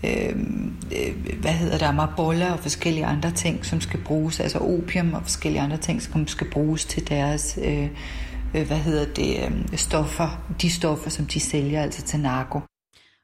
øh, 0.04 0.36
øh 0.92 1.36
hvad 1.40 1.52
hedder 1.52 1.78
det, 1.78 1.94
marboller 1.94 2.52
og 2.52 2.58
forskellige 2.58 3.06
andre 3.06 3.30
ting, 3.30 3.66
som 3.66 3.80
skal 3.80 4.00
bruges, 4.00 4.40
altså 4.40 4.58
opium 4.58 5.12
og 5.12 5.22
forskellige 5.22 5.62
andre 5.62 5.76
ting, 5.76 6.02
som 6.02 6.26
skal 6.26 6.50
bruges 6.50 6.84
til 6.84 7.08
deres, 7.08 7.58
øh, 7.62 7.88
øh 8.54 8.66
hvad 8.66 8.78
hedder 8.78 9.04
det, 9.04 9.36
øh, 9.44 9.78
stoffer, 9.78 10.42
de 10.62 10.70
stoffer, 10.70 11.10
som 11.10 11.26
de 11.26 11.40
sælger, 11.40 11.82
altså 11.82 12.02
til 12.02 12.20
narko. 12.20 12.60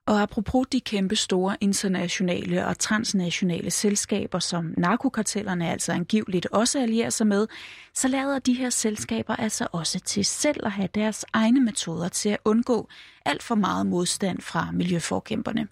Og 0.06 0.22
apropos 0.22 0.66
de 0.72 0.80
kæmpe 0.80 1.16
store 1.16 1.56
internationale 1.60 2.66
og 2.66 2.78
transnationale 2.78 3.70
selskaber, 3.70 4.38
som 4.38 4.75
narkokartellerne 4.76 5.70
altså 5.70 5.92
angiveligt 5.92 6.46
også 6.46 6.78
allierer 6.78 7.10
sig 7.10 7.26
med, 7.26 7.46
så 7.94 8.08
lader 8.08 8.38
de 8.38 8.54
her 8.54 8.70
selskaber 8.70 9.36
altså 9.36 9.68
også 9.72 10.00
til 10.00 10.25
selv 10.25 10.66
at 10.66 10.72
have 10.72 10.88
deres 10.94 11.25
egne 11.32 11.60
metoder 11.60 12.08
til 12.08 12.28
at 12.28 12.38
undgå 12.44 12.88
alt 13.25 13.42
for 13.42 13.54
meget 13.54 13.86
modstand 13.86 14.40
fra 14.40 14.70
miljøforkæmperne. 14.72 15.68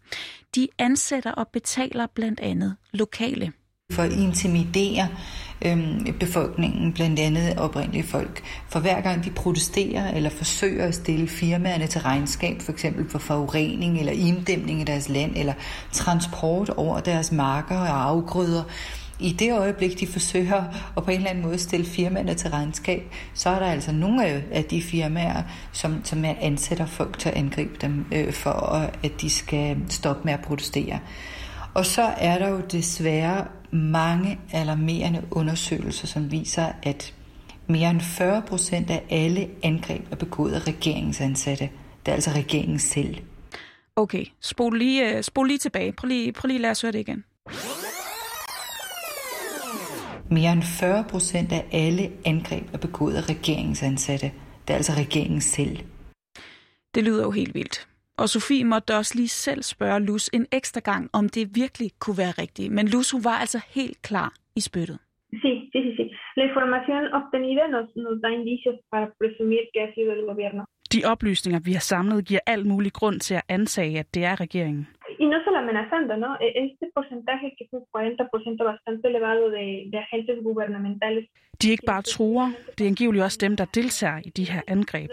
De 0.55 0.69
ansætter 0.79 1.33
og 1.33 1.49
betaler 1.49 2.07
blandt 2.07 2.41
andet 2.41 2.77
lokale. 2.93 3.53
For 3.95 4.03
at 4.03 4.13
intimidere 4.13 5.09
øhm, 5.65 6.15
befolkningen, 6.21 6.93
blandt 6.93 7.21
andet 7.21 7.59
oprindelige 7.59 8.05
folk. 8.05 8.43
For 8.69 8.81
hver 8.81 9.01
gang 9.01 9.25
de 9.25 9.31
protesterer 9.31 10.15
eller 10.15 10.31
forsøger 10.31 10.87
at 10.87 10.95
stille 10.95 11.29
firmaerne 11.29 11.87
til 11.87 12.01
regnskab, 12.01 12.63
for 12.63 12.73
eksempel 12.73 13.11
for 13.11 13.19
forurening 13.19 13.99
eller 13.99 14.13
inddæmning 14.13 14.81
i 14.81 14.85
deres 14.85 15.09
land, 15.09 15.33
eller 15.37 15.53
transport 15.93 16.71
over 16.71 17.01
deres 17.01 17.33
marker 17.33 17.79
og 17.79 18.05
afgrøder, 18.05 18.63
i 19.21 19.33
det 19.33 19.53
øjeblik, 19.53 20.01
de 20.01 20.07
forsøger 20.07 20.65
at 20.97 21.05
på 21.05 21.11
en 21.11 21.17
eller 21.17 21.31
anden 21.31 21.45
måde 21.45 21.59
stille 21.59 21.87
firmaerne 21.87 22.35
til 22.35 22.51
regnskab, 22.51 23.03
så 23.35 23.49
er 23.49 23.59
der 23.59 23.67
altså 23.67 23.93
nogle 23.93 24.25
af 24.53 24.65
de 24.65 24.83
firmaer, 24.83 25.43
som, 25.73 26.05
som 26.05 26.25
ansætter 26.25 26.87
folk 26.87 27.19
til 27.19 27.29
at 27.29 27.35
angribe 27.35 27.75
dem, 27.81 28.05
øh, 28.13 28.33
for 28.33 28.51
at 29.03 29.21
de 29.21 29.31
skal 29.31 29.77
stoppe 29.89 30.23
med 30.25 30.33
at 30.33 30.41
protestere. 30.41 30.99
Og 31.75 31.87
så 31.87 32.03
er 32.03 32.39
der 32.39 32.49
jo 32.49 32.61
desværre 32.61 33.45
mange 33.75 34.41
alarmerende 34.53 35.23
undersøgelser, 35.31 36.07
som 36.07 36.31
viser, 36.31 36.73
at 36.83 37.15
mere 37.67 37.91
end 37.91 38.01
40 38.01 38.43
procent 38.43 38.91
af 38.91 39.03
alle 39.11 39.51
angreb 39.63 40.13
er 40.13 40.17
begået 40.17 40.53
af 40.53 40.67
regeringsansatte. 40.69 41.71
Det 42.07 42.13
er 42.13 42.15
altså 42.15 42.31
regeringen 42.31 42.79
selv. 42.79 43.17
Okay, 43.97 44.25
spol 44.41 44.79
lige, 44.79 45.17
øh, 45.17 45.23
spol 45.23 45.47
lige 45.47 45.59
tilbage. 45.59 45.93
Prøv 45.93 46.09
lige, 46.09 46.33
prøv 46.33 46.47
lige 46.47 46.57
at 46.57 46.61
lade 46.61 46.71
os 46.71 46.83
høre 46.83 46.93
det 46.93 46.99
igen. 46.99 47.25
Mere 50.31 50.53
end 50.53 50.63
40 50.63 51.05
procent 51.05 51.53
af 51.53 51.67
alle 51.73 52.11
angreb 52.25 52.75
er 52.75 52.79
begået 52.79 53.15
af 53.15 53.29
regeringsansatte. 53.29 54.33
Det 54.69 54.75
er 54.75 54.77
altså 54.77 54.93
regeringen 54.93 55.41
selv. 55.41 55.79
Det 56.95 57.05
lyder 57.05 57.25
jo 57.25 57.31
helt 57.31 57.55
vildt. 57.55 57.87
Og 58.21 58.29
Sofie 58.29 58.65
måtte 58.65 58.97
også 58.97 59.13
lige 59.17 59.29
selv 59.29 59.63
spørge 59.63 60.01
Luz 60.01 60.25
en 60.33 60.47
ekstra 60.53 60.81
gang, 60.81 61.11
om 61.13 61.29
det 61.29 61.45
virkelig 61.55 61.91
kunne 62.01 62.19
være 62.19 62.35
rigtigt. 62.43 62.73
Men 62.73 62.89
Luz, 62.89 63.11
hun 63.11 63.25
var 63.25 63.37
altså 63.45 63.61
helt 63.77 64.03
klar 64.03 64.33
i 64.57 64.61
spyttet. 64.61 64.99
Sí, 65.43 65.53
sí, 65.73 65.79
sí, 65.85 65.93
sí. 65.99 66.05
La 66.39 66.45
información 66.51 67.03
obtenida 67.19 67.65
nos, 67.75 67.89
nos 68.05 68.17
da 68.23 68.29
indicios 68.41 68.77
para 68.93 69.07
presumir 69.19 69.63
que 69.73 69.81
ha 69.85 69.89
sido 69.95 70.11
el 70.13 70.25
gobierno. 70.31 70.63
De 70.95 71.01
oplysninger, 71.13 71.61
vi 71.61 71.73
har 71.73 71.87
samlet, 71.93 72.25
giver 72.29 72.41
al 72.47 72.67
mulig 72.67 72.93
grund 72.93 73.21
til 73.21 73.35
at 73.35 73.43
antage, 73.49 73.99
at 73.99 74.15
det 74.15 74.25
er 74.25 74.41
regeringen. 74.41 74.87
Y 75.25 75.27
no 75.27 75.39
solo 75.45 75.59
amenazando, 75.59 76.17
¿no? 76.25 76.31
E, 76.45 76.49
este 76.67 76.87
porcentaje, 76.95 77.55
que 77.57 77.65
es 77.65 77.73
un 77.73 77.85
40% 77.93 78.63
bastante 78.73 79.09
elevado 79.09 79.49
de, 79.49 79.87
de 79.93 79.99
agentes 79.99 80.37
gubernamentales. 80.43 81.25
De 81.63 81.71
ikke 81.71 81.87
bare 81.87 82.03
truer, 82.03 82.53
det 82.79 82.85
er 82.85 82.89
angiveligt 82.89 83.25
også 83.25 83.39
dem, 83.41 83.57
der 83.57 83.65
deltager 83.65 84.21
i 84.25 84.31
de 84.31 84.45
her 84.45 84.63
angreb. 84.67 85.11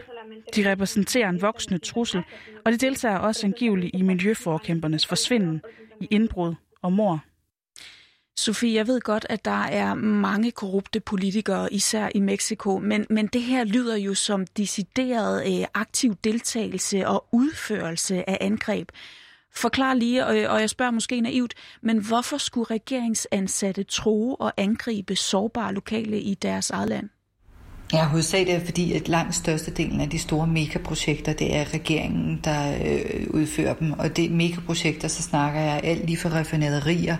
De 0.55 0.71
repræsenterer 0.71 1.29
en 1.29 1.41
voksende 1.41 1.79
trussel, 1.79 2.21
og 2.65 2.71
de 2.71 2.77
deltager 2.77 3.17
også 3.17 3.47
angiveligt 3.47 3.95
i 3.95 4.01
miljøforkæmpernes 4.01 5.07
forsvinden, 5.07 5.61
i 6.01 6.07
indbrud 6.11 6.53
og 6.81 6.93
mor. 6.93 7.19
Sofie, 8.37 8.75
jeg 8.75 8.87
ved 8.87 9.01
godt, 9.01 9.25
at 9.29 9.45
der 9.45 9.63
er 9.81 9.93
mange 9.93 10.51
korrupte 10.51 10.99
politikere, 10.99 11.73
især 11.73 12.09
i 12.15 12.19
Mexico, 12.19 12.79
men, 12.79 13.05
men 13.09 13.27
det 13.27 13.41
her 13.41 13.63
lyder 13.63 13.97
jo 13.97 14.13
som 14.13 14.45
decideret 14.47 15.43
øh, 15.47 15.67
aktiv 15.73 16.15
deltagelse 16.23 17.07
og 17.07 17.25
udførelse 17.31 18.29
af 18.29 18.37
angreb. 18.41 18.91
Forklar 19.55 19.93
lige, 19.93 20.25
og, 20.25 20.61
jeg 20.61 20.69
spørger 20.69 20.91
måske 20.91 21.21
naivt, 21.21 21.53
men 21.81 21.97
hvorfor 21.97 22.37
skulle 22.37 22.67
regeringsansatte 22.71 23.83
tro 23.83 24.33
og 24.33 24.53
angribe 24.57 25.15
sårbare 25.15 25.73
lokale 25.73 26.21
i 26.21 26.33
deres 26.33 26.69
eget 26.69 26.89
land? 26.89 27.09
Ja, 27.93 28.05
hovedsageligt 28.05 28.57
er 28.57 28.65
fordi, 28.65 28.93
at 28.93 29.07
langt 29.07 29.35
størstedelen 29.35 30.01
af 30.01 30.09
de 30.09 30.19
store 30.19 30.47
megaprojekter, 30.47 31.33
det 31.33 31.55
er 31.55 31.73
regeringen, 31.73 32.39
der 32.43 32.77
øh, 32.85 33.27
udfører 33.29 33.73
dem. 33.73 33.91
Og 33.91 34.17
det 34.17 34.31
megaprojekter, 34.31 35.07
så 35.07 35.23
snakker 35.23 35.59
jeg 35.59 35.81
alt 35.83 36.05
lige 36.05 36.17
fra 36.17 36.29
raffinaderier 36.29 37.17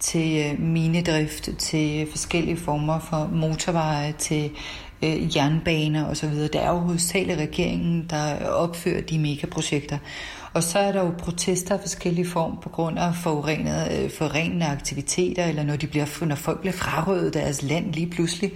til 0.00 0.44
øh, 0.44 0.60
minedrift, 0.60 1.48
til 1.58 2.06
forskellige 2.10 2.56
former 2.56 2.98
for 2.98 3.30
motorveje, 3.32 4.14
til 4.18 4.50
øh, 5.02 5.36
jernbaner 5.36 6.06
osv. 6.06 6.30
Det 6.30 6.54
er 6.54 6.70
jo 6.70 6.78
hovedsageligt 6.78 7.38
regeringen, 7.38 8.06
der 8.10 8.46
opfører 8.46 9.00
de 9.00 9.18
megaprojekter. 9.18 9.98
Og 10.54 10.62
så 10.62 10.78
er 10.78 10.92
der 10.92 11.00
jo 11.04 11.12
protester 11.18 11.74
af 11.74 11.80
forskellige 11.80 12.26
form 12.26 12.58
på 12.62 12.68
grund 12.68 12.98
af 12.98 13.14
forurenede, 13.14 14.04
øh, 14.04 14.10
forurenende 14.10 14.66
aktiviteter, 14.66 15.44
eller 15.44 15.64
når, 15.64 15.76
de 15.76 15.86
bliver, 15.86 16.24
når 16.26 16.36
folk 16.36 16.60
bliver 16.60 16.72
frarøvet 16.72 17.34
deres 17.34 17.62
land 17.62 17.92
lige 17.92 18.10
pludselig. 18.10 18.52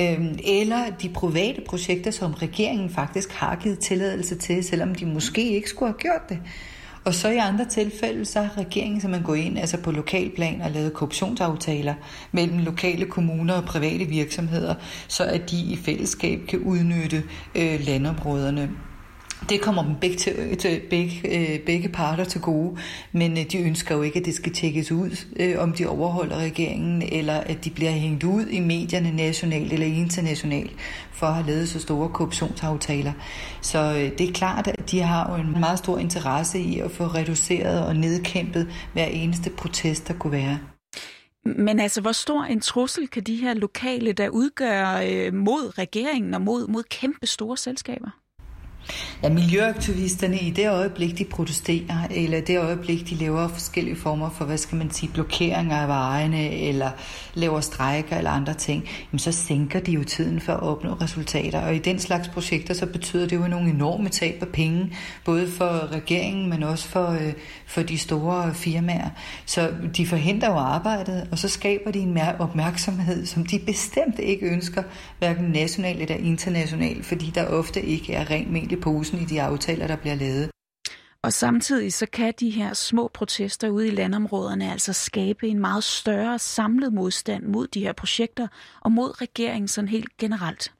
Øhm, 0.00 0.38
eller 0.44 0.90
de 1.02 1.08
private 1.08 1.62
projekter, 1.68 2.10
som 2.10 2.32
regeringen 2.32 2.90
faktisk 2.90 3.32
har 3.32 3.56
givet 3.56 3.78
tilladelse 3.78 4.34
til, 4.34 4.64
selvom 4.64 4.94
de 4.94 5.06
måske 5.06 5.50
ikke 5.50 5.68
skulle 5.68 5.92
have 5.92 5.98
gjort 5.98 6.28
det. 6.28 6.38
Og 7.04 7.14
så 7.14 7.28
i 7.28 7.36
andre 7.36 7.64
tilfælde, 7.64 8.24
så 8.24 8.42
har 8.42 8.58
regeringen 8.58 9.00
simpelthen 9.00 9.26
gået 9.26 9.38
ind 9.38 9.58
altså 9.58 9.76
på 9.76 9.90
lokalplan 9.90 10.60
og 10.60 10.70
lavet 10.70 10.92
korruptionsaftaler 10.92 11.94
mellem 12.32 12.58
lokale 12.58 13.06
kommuner 13.06 13.54
og 13.54 13.64
private 13.64 14.04
virksomheder, 14.04 14.74
så 15.08 15.24
at 15.24 15.50
de 15.50 15.56
i 15.56 15.76
fællesskab 15.76 16.40
kan 16.48 16.58
udnytte 16.58 17.22
øh, 17.54 17.80
landområderne. 17.86 18.70
Det 19.48 19.60
kommer 19.60 19.84
dem 19.84 19.94
begge, 20.00 20.16
til, 20.16 20.56
til 20.56 20.80
begge, 20.90 21.20
øh, 21.24 21.60
begge 21.60 21.88
parter 21.88 22.24
til 22.24 22.40
gode, 22.40 22.76
men 23.12 23.38
øh, 23.38 23.44
de 23.52 23.58
ønsker 23.58 23.96
jo 23.96 24.02
ikke, 24.02 24.18
at 24.18 24.24
det 24.24 24.34
skal 24.34 24.52
tjekkes 24.52 24.92
ud, 24.92 25.24
øh, 25.36 25.58
om 25.58 25.72
de 25.72 25.86
overholder 25.86 26.36
regeringen, 26.36 27.02
eller 27.12 27.34
at 27.34 27.64
de 27.64 27.70
bliver 27.70 27.90
hængt 27.90 28.24
ud 28.24 28.46
i 28.46 28.60
medierne 28.60 29.16
nationalt 29.16 29.72
eller 29.72 29.86
internationalt 29.86 30.70
for 31.12 31.26
at 31.26 31.34
have 31.34 31.46
lavet 31.46 31.68
så 31.68 31.80
store 31.80 32.08
korruptionsaftaler. 32.08 33.12
Så 33.60 33.78
øh, 33.78 34.18
det 34.18 34.28
er 34.28 34.32
klart, 34.32 34.66
at 34.66 34.90
de 34.90 35.00
har 35.00 35.36
jo 35.36 35.42
en 35.42 35.60
meget 35.60 35.78
stor 35.78 35.98
interesse 35.98 36.58
i 36.58 36.78
at 36.78 36.90
få 36.90 37.04
reduceret 37.04 37.86
og 37.86 37.96
nedkæmpet 37.96 38.68
hver 38.92 39.06
eneste 39.06 39.50
protest, 39.50 40.08
der 40.08 40.14
kunne 40.14 40.32
være. 40.32 40.58
Men 41.44 41.80
altså, 41.80 42.00
hvor 42.00 42.12
stor 42.12 42.42
en 42.42 42.60
trussel 42.60 43.08
kan 43.08 43.22
de 43.22 43.36
her 43.36 43.54
lokale, 43.54 44.12
der 44.12 44.28
udgør 44.28 45.00
øh, 45.04 45.34
mod 45.34 45.78
regeringen 45.78 46.34
og 46.34 46.42
mod, 46.42 46.68
mod 46.68 46.82
kæmpe 46.82 47.26
store 47.26 47.56
selskaber? 47.56 48.21
Ja, 49.22 49.28
miljøaktivisterne 49.28 50.38
i 50.38 50.50
det 50.50 50.70
øjeblik, 50.70 51.18
de 51.18 51.24
protesterer, 51.24 52.06
eller 52.10 52.40
det 52.40 52.58
øjeblik, 52.58 53.10
de 53.10 53.14
laver 53.14 53.48
forskellige 53.48 53.96
former 53.96 54.30
for, 54.30 54.44
hvad 54.44 54.58
skal 54.58 54.78
man 54.78 54.90
sige, 54.90 55.12
blokeringer 55.12 55.76
af 55.76 55.88
vejene, 55.88 56.50
eller 56.50 56.90
laver 57.34 57.60
strejker 57.60 58.16
eller 58.16 58.30
andre 58.30 58.54
ting, 58.54 58.88
jamen 59.12 59.18
så 59.18 59.32
sænker 59.32 59.80
de 59.80 59.92
jo 59.92 60.04
tiden 60.04 60.40
for 60.40 60.52
at 60.52 60.62
opnå 60.62 60.92
resultater. 60.92 61.60
Og 61.60 61.74
i 61.74 61.78
den 61.78 61.98
slags 61.98 62.28
projekter, 62.28 62.74
så 62.74 62.86
betyder 62.86 63.26
det 63.26 63.36
jo 63.36 63.46
nogle 63.46 63.70
enorme 63.70 64.08
tab 64.08 64.42
af 64.42 64.48
penge, 64.48 64.92
både 65.24 65.48
for 65.48 65.92
regeringen, 65.92 66.50
men 66.50 66.62
også 66.62 66.88
for, 66.88 67.08
øh, 67.08 67.32
for 67.66 67.82
de 67.82 67.98
store 67.98 68.54
firmaer. 68.54 69.08
Så 69.46 69.70
de 69.96 70.06
forhindrer 70.06 70.50
jo 70.50 70.56
arbejdet, 70.56 71.28
og 71.30 71.38
så 71.38 71.48
skaber 71.48 71.90
de 71.90 71.98
en 71.98 72.14
mere 72.14 72.34
opmærksomhed, 72.38 73.26
som 73.26 73.46
de 73.46 73.58
bestemt 73.58 74.18
ikke 74.18 74.46
ønsker, 74.46 74.82
hverken 75.18 75.44
nationalt 75.44 76.00
eller 76.00 76.16
internationalt, 76.16 77.06
fordi 77.06 77.32
der 77.34 77.46
ofte 77.46 77.82
ikke 77.82 78.12
er 78.12 78.30
rent 78.30 78.50
posen 78.76 79.18
i 79.18 79.24
de 79.24 79.42
aftaler, 79.42 79.86
der 79.86 79.96
bliver 79.96 80.14
lavet. 80.14 80.50
Og 81.24 81.32
samtidig 81.32 81.92
så 81.92 82.06
kan 82.06 82.34
de 82.40 82.50
her 82.50 82.74
små 82.74 83.10
protester 83.14 83.68
ude 83.68 83.88
i 83.88 83.90
landområderne 83.90 84.72
altså 84.72 84.92
skabe 84.92 85.48
en 85.48 85.58
meget 85.58 85.84
større 85.84 86.38
samlet 86.38 86.92
modstand 86.92 87.44
mod 87.44 87.66
de 87.66 87.80
her 87.80 87.92
projekter 87.92 88.48
og 88.80 88.92
mod 88.92 89.20
regeringen 89.20 89.68
sådan 89.68 89.88
helt 89.88 90.16
generelt. 90.16 90.72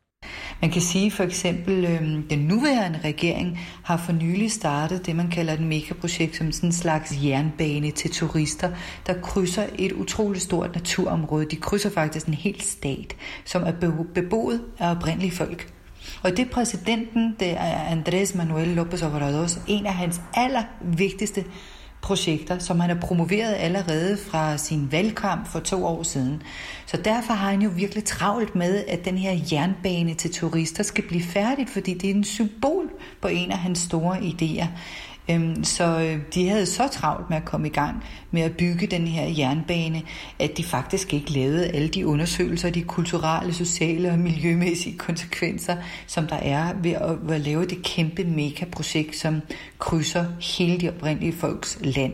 Man 0.61 0.71
kan 0.71 0.83
sige 0.83 1.11
for 1.11 1.25
eksempel, 1.25 1.85
at 1.85 2.03
øhm, 2.03 2.23
den 2.23 2.39
nuværende 2.39 3.01
regering 3.05 3.59
har 3.85 3.97
for 3.97 4.13
nylig 4.13 4.53
startet 4.53 5.07
det, 5.07 5.17
man 5.17 5.31
kalder 5.31 5.53
et 5.53 5.61
megaprojekt 5.61 6.37
som 6.37 6.53
sådan 6.53 6.69
en 6.69 6.73
slags 6.73 7.15
jernbane 7.25 7.91
til 7.91 8.11
turister, 8.11 8.71
der 9.07 9.21
krydser 9.21 9.67
et 9.79 9.93
utroligt 9.93 10.45
stort 10.45 10.75
naturområde. 10.75 11.45
De 11.45 11.57
krydser 11.57 11.91
faktisk 11.91 12.27
en 12.27 12.35
hel 12.35 12.61
stat, 12.61 13.17
som 13.45 13.63
er 13.63 13.73
beboet 14.15 14.65
af 14.79 14.91
oprindelige 14.91 15.33
folk. 15.33 15.73
Og 16.23 16.37
det 16.37 16.51
præsidenten, 16.51 17.37
det 17.41 17.51
er 17.51 17.97
Andrés 17.97 18.37
Manuel 18.37 18.79
López 18.79 19.05
Obrador, 19.05 19.49
en 19.67 19.87
af 19.87 19.95
hans 19.95 20.21
allervigtigste 20.35 21.45
projekter, 22.03 22.59
som 22.59 22.81
han 22.81 22.91
har 22.91 23.01
promoveret 23.01 23.55
allerede 23.55 24.19
fra 24.31 24.57
sin 24.57 24.93
valgkamp 24.93 25.49
for 25.49 25.61
to 25.61 25.87
år 25.87 26.03
siden. 26.03 26.43
Så 26.87 26.97
derfor 26.97 27.33
har 27.33 27.51
han 27.51 27.63
jo 27.63 27.71
virkelig 27.77 28.05
travlt 28.05 28.55
med, 28.55 28.85
at 28.89 29.05
den 29.05 29.19
her 29.19 29.39
jernbane 29.53 30.15
til 30.15 30.33
turister 30.33 30.83
skal 30.83 31.05
blive 31.09 31.23
færdigt, 31.23 31.71
fordi 31.71 31.95
det 31.95 32.11
er 32.11 32.15
en 32.15 32.25
symbol 32.25 32.91
på 33.21 33.29
en 33.29 33.51
af 33.51 33.59
hans 33.59 33.79
store 33.79 34.17
idéer. 34.17 34.67
Øhm, 35.31 35.65
så 35.65 35.85
øh, 35.85 36.19
de 36.35 36.49
havde 36.49 36.67
så 36.67 36.89
travlt 36.89 37.31
med 37.31 37.37
at 37.37 37.45
komme 37.45 37.67
i 37.67 37.71
gang 37.71 38.05
med 38.31 38.43
at 38.43 38.57
bygge 38.57 38.87
den 38.87 39.07
her 39.07 39.29
jernbane, 39.39 40.03
at 40.39 40.57
de 40.57 40.65
faktisk 40.65 41.15
ikke 41.15 41.33
lavede 41.33 41.67
alle 41.67 41.89
de 41.89 42.07
undersøgelser, 42.07 42.71
de 42.71 42.83
kulturelle, 42.83 43.55
sociale 43.55 44.11
og 44.11 44.19
miljømæssige 44.19 44.99
konsekvenser, 44.99 45.77
som 46.07 46.27
der 46.27 46.37
er 46.37 46.75
ved 46.83 46.93
at, 46.93 47.29
ved 47.29 47.35
at 47.35 47.41
lave 47.41 47.67
det 47.67 47.83
kæmpe 47.83 48.25
megaprojekt, 48.25 49.17
som 49.17 49.41
krydser 49.79 50.25
hele 50.59 50.81
de 50.81 50.89
oprindelige 50.89 51.33
folks 51.33 51.79
land. 51.83 52.13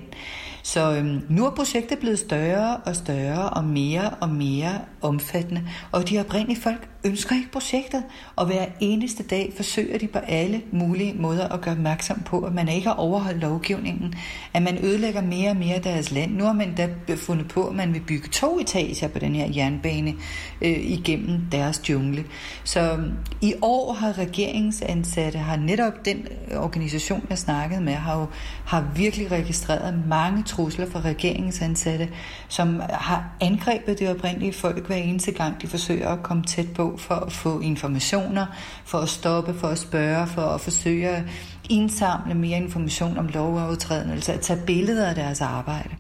Så 0.62 0.96
øhm, 0.96 1.20
nu 1.28 1.46
er 1.46 1.50
projektet 1.50 1.98
blevet 1.98 2.18
større 2.18 2.76
og 2.76 2.96
større 2.96 3.50
og 3.50 3.64
mere 3.64 4.10
og 4.10 4.28
mere 4.28 4.80
omfattende, 5.02 5.62
og 5.92 6.10
de 6.10 6.20
oprindelige 6.20 6.60
folk 6.60 6.88
ønsker 7.04 7.36
ikke 7.36 7.50
projektet, 7.50 8.02
og 8.36 8.46
hver 8.46 8.66
eneste 8.80 9.22
dag 9.22 9.52
forsøger 9.56 9.98
de 9.98 10.06
på 10.06 10.18
alle 10.18 10.62
mulige 10.72 11.14
måder 11.14 11.48
at 11.48 11.60
gøre 11.60 11.74
opmærksom 11.74 12.20
på, 12.20 12.40
at 12.40 12.54
man 12.54 12.68
ikke 12.68 12.86
har 12.88 12.94
overholdt 12.94 13.40
lovgivningen, 13.40 14.14
at 14.54 14.62
man 14.62 14.84
ødelægger 14.84 15.22
mere 15.22 15.50
og 15.50 15.56
mere 15.56 15.78
deres 15.78 16.10
land. 16.10 16.34
Nu 16.34 16.44
har 16.44 16.52
man 16.52 16.74
da 16.74 16.88
fundet 17.16 17.48
på, 17.48 17.66
at 17.66 17.74
man 17.74 17.94
vil 17.94 18.00
bygge 18.00 18.28
to 18.28 18.58
etager 18.58 19.08
på 19.08 19.18
den 19.18 19.34
her 19.34 19.48
jernbane 19.56 20.14
øh, 20.62 20.90
igennem 20.90 21.40
deres 21.52 21.88
jungle. 21.88 22.24
Så 22.64 22.92
øhm, 22.92 23.12
i 23.40 23.54
år 23.62 23.92
har 23.92 24.18
regeringsansatte, 24.18 25.38
har 25.38 25.56
netop 25.56 26.04
den 26.04 26.26
øh, 26.50 26.62
organisation, 26.62 27.26
jeg 27.30 27.38
snakkede 27.38 27.80
med, 27.80 27.92
har 27.92 28.20
jo 28.20 28.26
har 28.64 28.86
virkelig 28.96 29.30
registreret 29.30 30.02
mange 30.08 30.42
trusler 30.42 30.86
fra 30.86 31.00
regeringsansatte, 31.00 32.08
som 32.48 32.82
har 32.90 33.36
angrebet 33.40 33.98
det 33.98 34.10
oprindelige 34.10 34.52
folk 34.52 34.86
hver 34.86 34.96
eneste 34.96 35.32
gang, 35.32 35.62
de 35.62 35.66
forsøger 35.66 36.08
at 36.08 36.22
komme 36.22 36.42
tæt 36.42 36.72
på 36.74 36.87
for 36.96 37.14
at 37.14 37.32
få 37.32 37.60
informationer, 37.60 38.46
for 38.84 38.98
at 38.98 39.08
stoppe, 39.08 39.54
for 39.54 39.68
at 39.68 39.78
spørge, 39.78 40.26
for 40.26 40.42
at 40.42 40.60
forsøge 40.60 41.08
at 41.08 41.22
indsamle 41.70 42.34
mere 42.34 42.58
information 42.58 43.18
om 43.18 43.26
lovovertrædelser, 43.26 44.32
at 44.32 44.40
tage 44.40 44.62
billeder 44.66 45.06
af 45.06 45.14
deres 45.14 45.40
arbejde. 45.40 45.90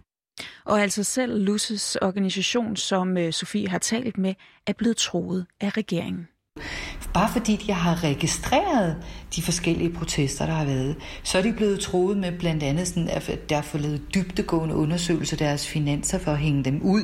Og 0.64 0.80
altså 0.80 1.04
selv 1.04 1.44
Lusses 1.44 1.96
organisation, 1.96 2.76
som 2.76 3.16
øh, 3.18 3.32
Sofie 3.32 3.68
har 3.68 3.78
talt 3.78 4.18
med, 4.18 4.34
er 4.66 4.72
blevet 4.72 4.96
troet 4.96 5.46
af 5.60 5.76
regeringen. 5.76 6.28
Bare 7.14 7.28
fordi 7.32 7.56
de 7.56 7.72
har 7.72 8.04
registreret 8.04 8.96
de 9.36 9.42
forskellige 9.42 9.92
protester, 9.92 10.46
der 10.46 10.52
har 10.52 10.64
været, 10.64 10.96
så 11.22 11.38
er 11.38 11.42
de 11.42 11.52
blevet 11.52 11.80
troet 11.80 12.16
med 12.16 12.38
blandt 12.38 12.62
andet, 12.62 12.88
sådan, 12.88 13.08
at 13.08 13.50
der 13.50 13.56
er 13.56 13.62
fået 13.62 13.82
lavet 13.82 14.14
dybtegående 14.14 14.74
undersøgelser 14.74 15.34
af 15.34 15.38
deres 15.38 15.68
finanser 15.68 16.18
for 16.18 16.32
at 16.32 16.38
hænge 16.38 16.64
dem 16.64 16.82
ud. 16.82 17.02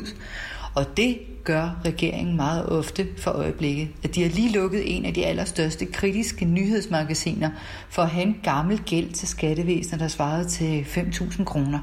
Og 0.75 0.97
det 0.97 1.19
gør 1.45 1.81
regeringen 1.85 2.37
meget 2.37 2.69
ofte 2.69 3.07
for 3.19 3.31
øjeblikket. 3.31 3.89
At 4.03 4.15
de 4.15 4.23
har 4.23 4.31
lige 4.31 4.53
lukket 4.53 4.97
en 4.97 5.05
af 5.05 5.15
de 5.15 5.27
allerstørste 5.27 5.87
kritiske 5.87 6.45
nyhedsmagasiner 6.45 7.51
for 7.91 8.03
at 8.03 8.11
have 8.11 8.27
en 8.27 8.41
gammel 8.43 8.83
gæld 8.87 9.13
til 9.13 9.29
skattevæsenet, 9.29 10.01
der 10.01 10.09
svarede 10.09 10.49
til 10.49 10.83
5.000 10.83 11.45
kroner. 11.45 11.79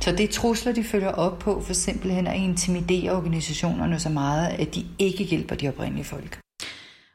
Så 0.00 0.12
det 0.12 0.20
er 0.20 0.32
trusler, 0.32 0.72
de 0.72 0.84
følger 0.84 1.12
op 1.12 1.38
på 1.38 1.60
for 1.60 1.72
simpelthen 1.72 2.26
at 2.26 2.36
intimidere 2.36 3.12
organisationerne 3.12 3.98
så 3.98 4.08
meget, 4.08 4.46
at 4.48 4.74
de 4.74 4.86
ikke 4.98 5.24
hjælper 5.24 5.54
de 5.54 5.68
oprindelige 5.68 6.04
folk. 6.04 6.40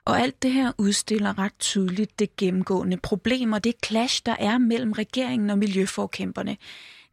Og 0.06 0.20
alt 0.20 0.44
det 0.44 0.52
her 0.52 0.72
udstiller 0.78 1.40
ret 1.40 1.60
tydeligt 1.60 2.20
det 2.20 2.36
gennemgående 2.36 2.98
problem 2.98 3.54
og 3.54 3.64
det 3.64 3.74
clash, 3.86 4.22
der 4.26 4.36
er 4.40 4.58
mellem 4.58 4.92
regeringen 4.92 5.50
og 5.50 5.58
miljøforkæmperne. 5.58 6.58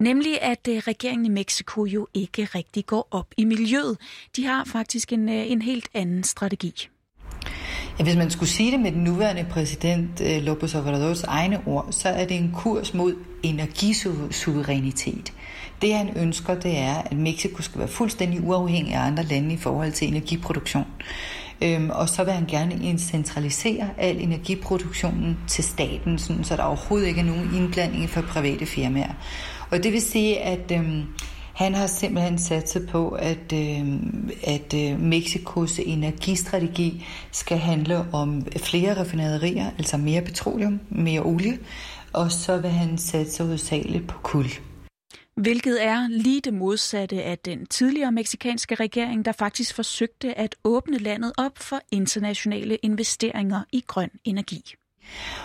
Nemlig 0.01 0.43
at 0.43 0.69
øh, 0.69 0.77
regeringen 0.77 1.27
i 1.27 1.29
Mexico 1.29 1.85
jo 1.85 2.09
ikke 2.15 2.45
rigtig 2.45 2.87
går 2.87 3.09
op 3.11 3.27
i 3.37 3.45
miljøet. 3.45 3.99
De 4.37 4.47
har 4.47 4.65
faktisk 4.65 5.13
en, 5.13 5.29
øh, 5.29 5.51
en 5.51 5.63
helt 5.63 5.89
anden 5.95 6.25
strategi. 6.25 6.89
Ja, 7.99 8.05
hvis 8.05 8.17
man 8.17 8.31
skulle 8.31 8.49
sige 8.49 8.73
det 8.73 8.81
med 8.81 8.93
den 8.93 9.05
nuværende 9.05 9.47
præsident 9.51 10.21
øh, 10.21 10.39
López 10.39 10.77
Obradors 10.77 11.23
egne 11.23 11.61
ord, 11.67 11.89
så 11.91 12.09
er 12.09 12.27
det 12.27 12.37
en 12.37 12.53
kurs 12.57 12.95
mod 12.95 13.15
energisuverænitet. 13.43 15.33
Det 15.83 15.95
han 15.95 16.17
ønsker, 16.17 16.55
det 16.55 16.79
er, 16.79 16.95
at 16.95 17.17
Mexico 17.17 17.63
skal 17.63 17.79
være 17.79 17.89
fuldstændig 17.89 18.45
uafhængig 18.45 18.95
af 18.95 19.07
andre 19.07 19.23
lande 19.23 19.55
i 19.55 19.57
forhold 19.57 19.93
til 19.93 20.09
energiproduktion. 20.09 20.85
Øhm, 21.63 21.91
og 21.91 22.09
så 22.09 22.25
vil 22.25 22.33
han 22.33 22.47
gerne 22.47 22.99
centralisere 22.99 23.91
al 23.99 24.21
energiproduktionen 24.21 25.39
til 25.49 25.65
staten, 25.65 26.19
sådan, 26.19 26.45
så 26.45 26.57
der 26.57 26.63
overhovedet 26.63 27.09
ikke 27.09 27.21
er 27.21 27.25
nogen 27.25 27.55
indblanding 27.55 28.11
for 28.11 28.21
private 28.21 28.67
firmaer. 28.67 29.13
Og 29.71 29.83
det 29.83 29.93
vil 29.93 30.03
sige, 30.03 30.41
at 30.41 30.73
øhm, 30.73 31.05
han 31.55 31.75
har 31.75 31.87
simpelthen 31.87 32.39
sat 32.39 32.71
sig 32.71 32.89
på, 32.89 33.09
at, 33.09 33.53
øhm, 33.55 34.31
at 34.45 34.75
øh, 34.75 35.01
Mexikos 35.01 35.79
energistrategi 35.79 37.07
skal 37.33 37.59
handle 37.59 38.05
om 38.13 38.47
flere 38.57 38.99
raffinaderier, 38.99 39.71
altså 39.79 39.97
mere 39.97 40.23
petroleum, 40.23 40.81
mere 40.89 41.21
olie, 41.21 41.59
og 42.13 42.33
så 42.33 42.59
vil 42.59 42.71
han 42.71 42.99
sætte 42.99 43.33
sig 43.33 43.47
hovedsageligt 43.47 44.09
på 44.09 44.19
kul. 44.23 44.47
Hvilket 45.37 45.85
er 45.85 46.09
lige 46.09 46.41
det 46.41 46.55
modsatte 46.55 47.23
af 47.23 47.39
den 47.39 47.67
tidligere 47.67 48.13
meksikanske 48.13 48.75
regering, 48.75 49.25
der 49.25 49.33
faktisk 49.33 49.75
forsøgte 49.75 50.39
at 50.39 50.57
åbne 50.65 50.99
landet 50.99 51.33
op 51.39 51.59
for 51.59 51.81
internationale 51.93 52.77
investeringer 52.77 53.61
i 53.73 53.85
grøn 53.87 54.11
energi. 54.25 54.75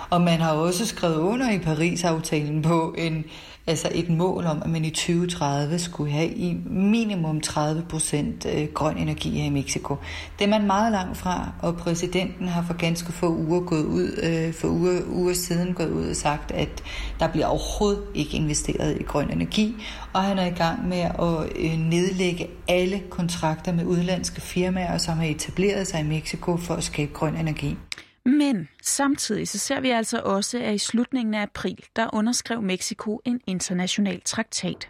Og 0.10 0.22
man 0.22 0.40
har 0.40 0.54
også 0.54 0.86
skrevet 0.86 1.16
under 1.16 1.52
i 1.52 1.60
Paris-aftalen 1.60 2.62
på 2.62 2.96
en, 2.98 3.26
altså 3.68 3.90
et 3.92 4.10
mål 4.10 4.46
om, 4.46 4.62
at 4.66 4.70
man 4.70 4.86
i 4.86 4.90
2030 4.90 5.80
skulle 5.80 6.12
have 6.12 6.30
i 6.30 6.58
minimum 6.66 7.42
30 7.42 7.82
procent 7.90 8.46
øh, 8.54 8.68
grøn 8.74 8.98
energi 8.98 9.30
her 9.30 9.46
i 9.46 9.50
Mexico. 9.50 9.96
Det 10.40 10.46
er 10.46 10.50
man 10.50 10.68
meget 10.68 10.92
langt 10.92 11.18
fra, 11.18 11.52
og 11.62 11.78
præsidenten 11.78 12.48
har 12.48 12.64
for 12.68 12.74
ganske 12.74 13.12
få 13.12 13.36
uger 13.36 13.60
gået 13.60 13.86
ud, 13.86 14.20
øh, 14.24 14.54
for 14.54 14.68
uger, 14.68 15.02
uger 15.10 15.34
siden 15.34 15.74
gået 15.74 15.92
ud 15.92 16.10
og 16.10 16.16
sagt, 16.16 16.52
at 16.52 16.84
der 17.20 17.28
bliver 17.28 17.46
overhovedet 17.46 18.04
ikke 18.16 18.38
investeret 18.38 18.98
i 19.00 19.04
grøn 19.04 19.32
energi, 19.32 19.76
og 20.14 20.24
han 20.24 20.40
er 20.40 20.46
i 20.46 20.56
gang 20.58 20.88
med 20.88 20.98
at 21.00 21.50
øh, 21.56 21.80
nedlægge 21.80 22.48
alle 22.68 23.02
kontrakter 23.10 23.74
med 23.74 23.86
udlandske 23.86 24.42
firmaer, 24.42 24.98
som 24.98 25.18
har 25.18 25.26
etableret 25.26 25.88
sig 25.88 26.00
i 26.00 26.04
Mexico 26.04 26.58
for 26.58 26.74
at 26.74 26.84
skabe 26.84 27.14
grøn 27.14 27.36
energi. 27.36 27.78
Men 28.26 28.68
samtidig 28.84 29.48
så 29.48 29.58
ser 29.58 29.80
vi 29.80 29.90
altså 29.90 30.22
også, 30.24 30.60
at 30.60 30.76
i 30.76 30.78
slutningen 30.78 31.34
af 31.34 31.42
april, 31.42 31.80
der 31.96 32.10
underskrev 32.14 32.62
Mexico 32.62 33.22
en 33.26 33.42
international 33.48 34.22
traktat. 34.26 34.90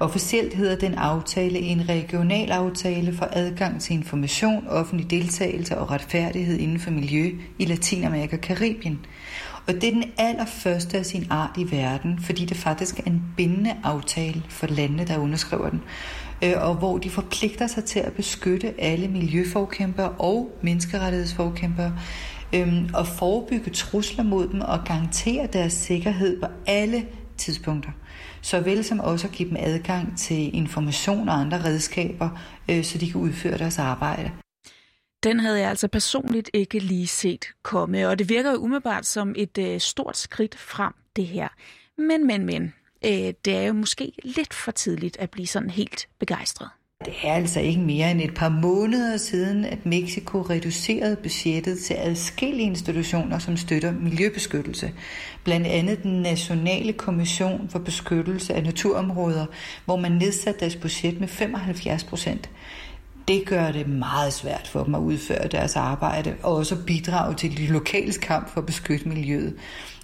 Officielt 0.00 0.54
hedder 0.54 0.76
den 0.76 0.94
aftale 0.94 1.58
en 1.58 1.88
regional 1.88 2.50
aftale 2.50 3.12
for 3.16 3.28
adgang 3.32 3.80
til 3.80 3.94
information, 3.94 4.66
offentlig 4.68 5.10
deltagelse 5.10 5.78
og 5.78 5.90
retfærdighed 5.90 6.58
inden 6.58 6.80
for 6.80 6.90
miljø 6.90 7.30
i 7.58 7.64
Latinamerika 7.64 8.36
og 8.36 8.42
Karibien. 8.42 9.06
Og 9.66 9.74
det 9.74 9.84
er 9.84 9.92
den 9.92 10.04
allerførste 10.18 10.98
af 10.98 11.06
sin 11.06 11.26
art 11.30 11.56
i 11.58 11.70
verden, 11.70 12.20
fordi 12.22 12.44
det 12.44 12.56
faktisk 12.56 12.98
er 12.98 13.04
en 13.06 13.22
bindende 13.36 13.76
aftale 13.84 14.42
for 14.48 14.66
landene, 14.66 15.06
der 15.06 15.18
underskriver 15.18 15.70
den, 15.70 15.82
øh, 16.44 16.52
og 16.56 16.74
hvor 16.74 16.98
de 16.98 17.10
forpligter 17.10 17.66
sig 17.66 17.84
til 17.84 18.00
at 18.00 18.12
beskytte 18.12 18.80
alle 18.80 19.08
miljøforkæmpere 19.08 20.08
og 20.08 20.58
menneskerettighedsforkæmpere 20.62 21.92
øhm, 22.52 22.88
og 22.94 23.06
forebygge 23.06 23.70
trusler 23.70 24.24
mod 24.24 24.48
dem 24.48 24.60
og 24.60 24.84
garantere 24.84 25.46
deres 25.46 25.72
sikkerhed 25.72 26.40
på 26.40 26.46
alle 26.66 27.06
tidspunkter. 27.36 27.90
Såvel 28.42 28.84
som 28.84 29.00
også 29.00 29.26
at 29.26 29.32
give 29.32 29.48
dem 29.48 29.56
adgang 29.60 30.18
til 30.18 30.56
information 30.56 31.28
og 31.28 31.40
andre 31.40 31.64
redskaber, 31.64 32.30
øh, 32.70 32.84
så 32.84 32.98
de 32.98 33.10
kan 33.10 33.20
udføre 33.20 33.58
deres 33.58 33.78
arbejde. 33.78 34.30
Den 35.22 35.40
havde 35.40 35.60
jeg 35.60 35.70
altså 35.70 35.88
personligt 35.88 36.50
ikke 36.52 36.78
lige 36.78 37.06
set 37.06 37.46
komme, 37.62 38.08
og 38.08 38.18
det 38.18 38.28
virker 38.28 38.50
jo 38.50 38.56
umiddelbart 38.56 39.06
som 39.06 39.34
et 39.36 39.58
øh, 39.58 39.80
stort 39.80 40.16
skridt 40.16 40.58
frem, 40.58 40.92
det 41.16 41.26
her. 41.26 41.48
Men, 41.98 42.26
men, 42.26 42.46
men, 42.46 42.74
øh, 43.04 43.34
det 43.44 43.56
er 43.56 43.62
jo 43.62 43.72
måske 43.72 44.12
lidt 44.24 44.54
for 44.54 44.70
tidligt 44.70 45.16
at 45.16 45.30
blive 45.30 45.46
sådan 45.46 45.70
helt 45.70 46.08
begejstret. 46.18 46.68
Det 47.04 47.14
er 47.24 47.32
altså 47.32 47.60
ikke 47.60 47.80
mere 47.80 48.10
end 48.10 48.20
et 48.20 48.34
par 48.34 48.48
måneder 48.48 49.16
siden, 49.16 49.64
at 49.64 49.86
Mexico 49.86 50.40
reducerede 50.40 51.16
budgettet 51.16 51.78
til 51.78 51.94
adskillige 51.94 52.66
institutioner, 52.66 53.38
som 53.38 53.56
støtter 53.56 53.92
miljøbeskyttelse. 53.92 54.92
Blandt 55.44 55.66
andet 55.66 56.02
den 56.02 56.22
Nationale 56.22 56.92
Kommission 56.92 57.68
for 57.68 57.78
Beskyttelse 57.78 58.54
af 58.54 58.62
Naturområder, 58.62 59.46
hvor 59.84 59.96
man 59.96 60.12
nedsatte 60.12 60.60
deres 60.60 60.76
budget 60.76 61.20
med 61.20 61.28
75 61.28 62.04
procent 62.04 62.50
det 63.28 63.46
gør 63.46 63.72
det 63.72 63.88
meget 63.88 64.32
svært 64.32 64.68
for 64.72 64.84
dem 64.84 64.94
at 64.94 65.00
udføre 65.00 65.48
deres 65.48 65.76
arbejde, 65.76 66.34
og 66.42 66.56
også 66.56 66.76
bidrage 66.86 67.34
til 67.34 67.56
de 67.56 67.66
lokale 67.66 68.12
kamp 68.12 68.50
for 68.52 68.60
at 68.60 68.66
beskytte 68.66 69.08
miljøet. 69.08 69.54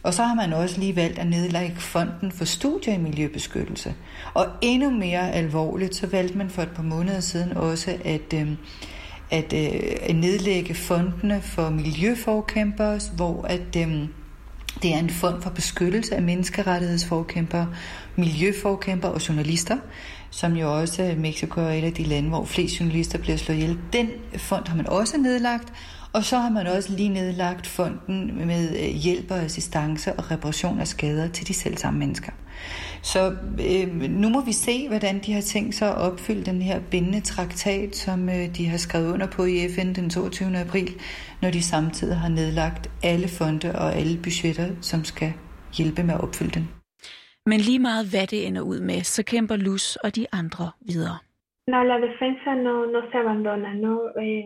Og 0.03 0.15
så 0.15 0.23
har 0.23 0.35
man 0.35 0.53
også 0.53 0.81
lige 0.81 0.97
valgt 0.97 1.19
at 1.19 1.27
nedlægge 1.27 1.77
fonden 1.77 2.33
for 2.33 2.45
studier 2.45 2.95
i 2.95 2.99
miljøbeskyttelse. 2.99 3.95
Og 4.35 4.47
endnu 4.61 4.91
mere 4.91 5.33
alvorligt, 5.33 5.95
så 5.95 6.07
valgte 6.07 6.39
man 6.39 6.51
for 6.51 6.63
et 6.63 6.71
par 6.71 6.83
måneder 6.83 7.21
siden 7.21 7.57
også 7.57 7.97
at, 8.05 8.35
øhm, 8.35 8.51
øh, 8.51 8.57
at, 9.31 9.53
øh, 9.53 10.17
nedlægge 10.17 10.75
fondene 10.75 11.43
for 11.43 11.71
miljøforkæmpere, 11.71 13.01
hvor 13.17 13.43
at, 13.43 13.77
øh, 13.77 14.09
det 14.83 14.95
er 14.95 14.99
en 14.99 15.11
fond 15.11 15.43
for 15.43 15.51
beskyttelse 15.51 16.17
af 16.17 16.23
menneskerettighedsforkæmpere, 16.23 17.69
miljøforkæmpere 18.17 19.13
og 19.13 19.29
journalister, 19.29 19.77
som 20.35 20.57
jo 20.57 20.81
også 20.81 21.03
øh, 21.03 21.19
Mexico 21.19 21.61
er 21.61 21.71
et 21.71 21.85
af 21.85 21.93
de 21.93 22.03
lande, 22.03 22.29
hvor 22.29 22.45
flest 22.45 22.81
journalister 22.81 23.19
bliver 23.19 23.37
slået 23.37 23.59
ihjel. 23.59 23.79
Den 23.93 24.09
fond 24.37 24.69
har 24.69 24.77
man 24.77 24.87
også 24.89 25.19
nedlagt, 25.19 25.73
og 26.13 26.25
så 26.25 26.39
har 26.39 26.51
man 26.51 26.67
også 26.67 26.93
lige 26.93 27.09
nedlagt 27.09 27.67
fonden 27.67 28.47
med 28.47 28.69
øh, 28.71 28.95
hjælp 28.95 29.31
og 29.31 29.39
assistance 29.39 30.13
og 30.13 30.31
reparation 30.31 30.81
af 30.81 30.89
skader 30.89 31.29
til 31.29 31.49
de 31.49 31.55
selv 31.55 31.77
samme 31.77 31.99
mennesker. 31.99 32.33
Så 33.03 33.35
øh, 33.71 34.11
nu 34.11 34.29
må 34.29 34.41
vi 34.45 34.53
se, 34.53 34.89
hvordan 34.89 35.21
de 35.27 35.33
har 35.33 35.41
tænkt 35.41 35.75
sig 35.75 35.89
at 35.89 35.97
opfylde 35.97 36.45
den 36.45 36.63
her 36.63 36.81
bindende 36.91 37.21
traktat, 37.21 37.97
som 37.97 38.29
øh, 38.29 38.57
de 38.57 38.69
har 38.69 38.77
skrevet 38.77 39.13
under 39.13 39.27
på 39.27 39.45
i 39.45 39.69
FN 39.75 39.93
den 39.93 40.11
22. 40.11 40.59
april, 40.59 40.95
når 41.43 41.51
de 41.51 41.63
samtidig 41.63 42.17
har 42.17 42.29
nedlagt 42.29 42.91
alle 43.03 43.29
fonde 43.29 43.79
og 43.79 43.95
alle 43.95 44.19
budgetter, 44.23 44.69
som 44.81 45.05
skal 45.05 45.33
hjælpe 45.73 46.03
med 46.03 46.15
at 46.15 46.21
opfylde 46.21 46.51
den. 46.51 46.69
Men 47.47 47.61
lige 47.61 47.79
meget 47.79 48.07
hvad 48.11 48.27
det 48.27 48.47
ender 48.47 48.63
ud 48.63 48.81
med, 48.81 49.03
så 49.03 49.23
kæmper 49.23 49.57
Luz 49.57 49.97
og 49.97 50.17
de 50.17 50.27
andre 50.33 50.71
videre. 50.81 51.19
No, 51.69 51.83
la 51.83 51.95
defensa 51.95 52.55
no, 52.55 52.87
no 52.93 53.01
se 53.13 53.19
abandona, 53.19 53.73
no, 53.73 53.95
eh, 54.23 54.45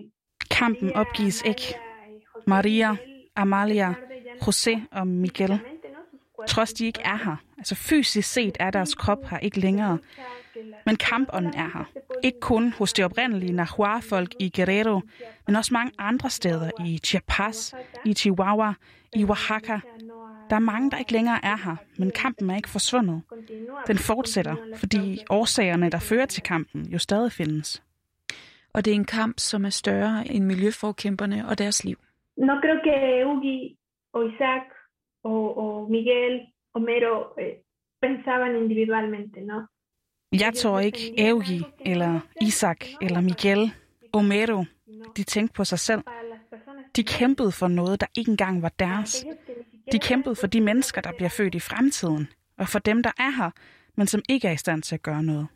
Kampen 0.50 0.92
opgives 0.92 1.42
ikke. 1.42 1.74
Maria, 2.46 2.96
Amalia, 3.36 3.94
José 4.42 4.80
og 4.92 5.06
Miguel. 5.06 5.60
Trods 6.48 6.72
de 6.72 6.86
ikke 6.86 7.00
er 7.04 7.16
her. 7.24 7.36
Altså 7.58 7.74
fysisk 7.74 8.32
set 8.32 8.56
er 8.60 8.70
deres 8.70 8.94
krop 8.94 9.24
her 9.30 9.38
ikke 9.38 9.60
længere. 9.60 9.98
Men 10.86 10.96
kampånden 10.96 11.54
er 11.54 11.70
her. 11.78 11.84
Ikke 12.24 12.40
kun 12.40 12.72
hos 12.78 12.92
det 12.92 13.04
oprindelige 13.04 13.52
Nahua-folk 13.52 14.34
i 14.40 14.52
Guerrero, 14.56 15.00
men 15.46 15.56
også 15.56 15.74
mange 15.74 15.92
andre 15.98 16.30
steder 16.30 16.70
i 16.84 16.98
Chiapas, 16.98 17.74
i 18.04 18.14
Chihuahua, 18.14 18.74
i 19.16 19.24
Oaxaca. 19.24 19.80
Der 20.50 20.56
er 20.56 20.60
mange, 20.60 20.90
der 20.90 20.98
ikke 20.98 21.12
længere 21.12 21.44
er 21.44 21.56
her, 21.56 21.76
men 21.98 22.10
kampen 22.10 22.50
er 22.50 22.56
ikke 22.56 22.68
forsvundet. 22.68 23.22
Den 23.86 23.98
fortsætter, 23.98 24.56
fordi 24.76 25.18
årsagerne, 25.30 25.90
der 25.90 25.98
fører 25.98 26.26
til 26.26 26.42
kampen, 26.42 26.86
jo 26.86 26.98
stadig 26.98 27.32
findes. 27.32 27.82
Og 28.74 28.84
det 28.84 28.90
er 28.90 28.94
en 28.94 29.04
kamp, 29.04 29.38
som 29.38 29.64
er 29.64 29.70
større 29.70 30.28
end 30.32 30.44
miljøforkæmperne 30.44 31.48
og 31.48 31.58
deres 31.58 31.84
liv. 31.84 31.98
No 32.36 32.52
creo 32.62 32.78
que 32.84 33.26
Ugi 33.26 33.76
o 34.12 34.28
Isaac 34.28 34.64
o, 35.24 35.32
o 35.62 35.88
Miguel 35.88 36.40
o 36.74 36.78
Mero 36.78 37.14
eh, 37.40 37.56
pensaban 38.02 38.56
individualmente, 38.56 39.40
¿no? 39.40 39.58
Jeg 40.32 40.54
tror 40.54 40.80
ikke, 40.80 41.28
Eugi 41.28 41.62
eller 41.80 42.20
Isak 42.42 42.84
eller 43.02 43.20
Miguel 43.20 43.70
Omero, 44.12 44.64
de 45.16 45.22
tænkte 45.22 45.54
på 45.54 45.64
sig 45.64 45.78
selv. 45.78 46.02
De 46.96 47.02
kæmpede 47.02 47.52
for 47.52 47.68
noget, 47.68 48.00
der 48.00 48.06
ikke 48.16 48.30
engang 48.30 48.62
var 48.62 48.72
deres. 48.78 49.26
De 49.92 49.98
kæmpede 49.98 50.36
for 50.36 50.46
de 50.46 50.60
mennesker, 50.60 51.00
der 51.00 51.12
bliver 51.12 51.28
født 51.28 51.54
i 51.54 51.60
fremtiden, 51.60 52.28
og 52.58 52.68
for 52.68 52.78
dem, 52.78 53.02
der 53.02 53.10
er 53.18 53.30
her, 53.30 53.50
men 53.96 54.06
som 54.06 54.22
ikke 54.28 54.48
er 54.48 54.52
i 54.52 54.56
stand 54.56 54.82
til 54.82 54.94
at 54.94 55.02
gøre 55.02 55.22
noget. 55.22 55.46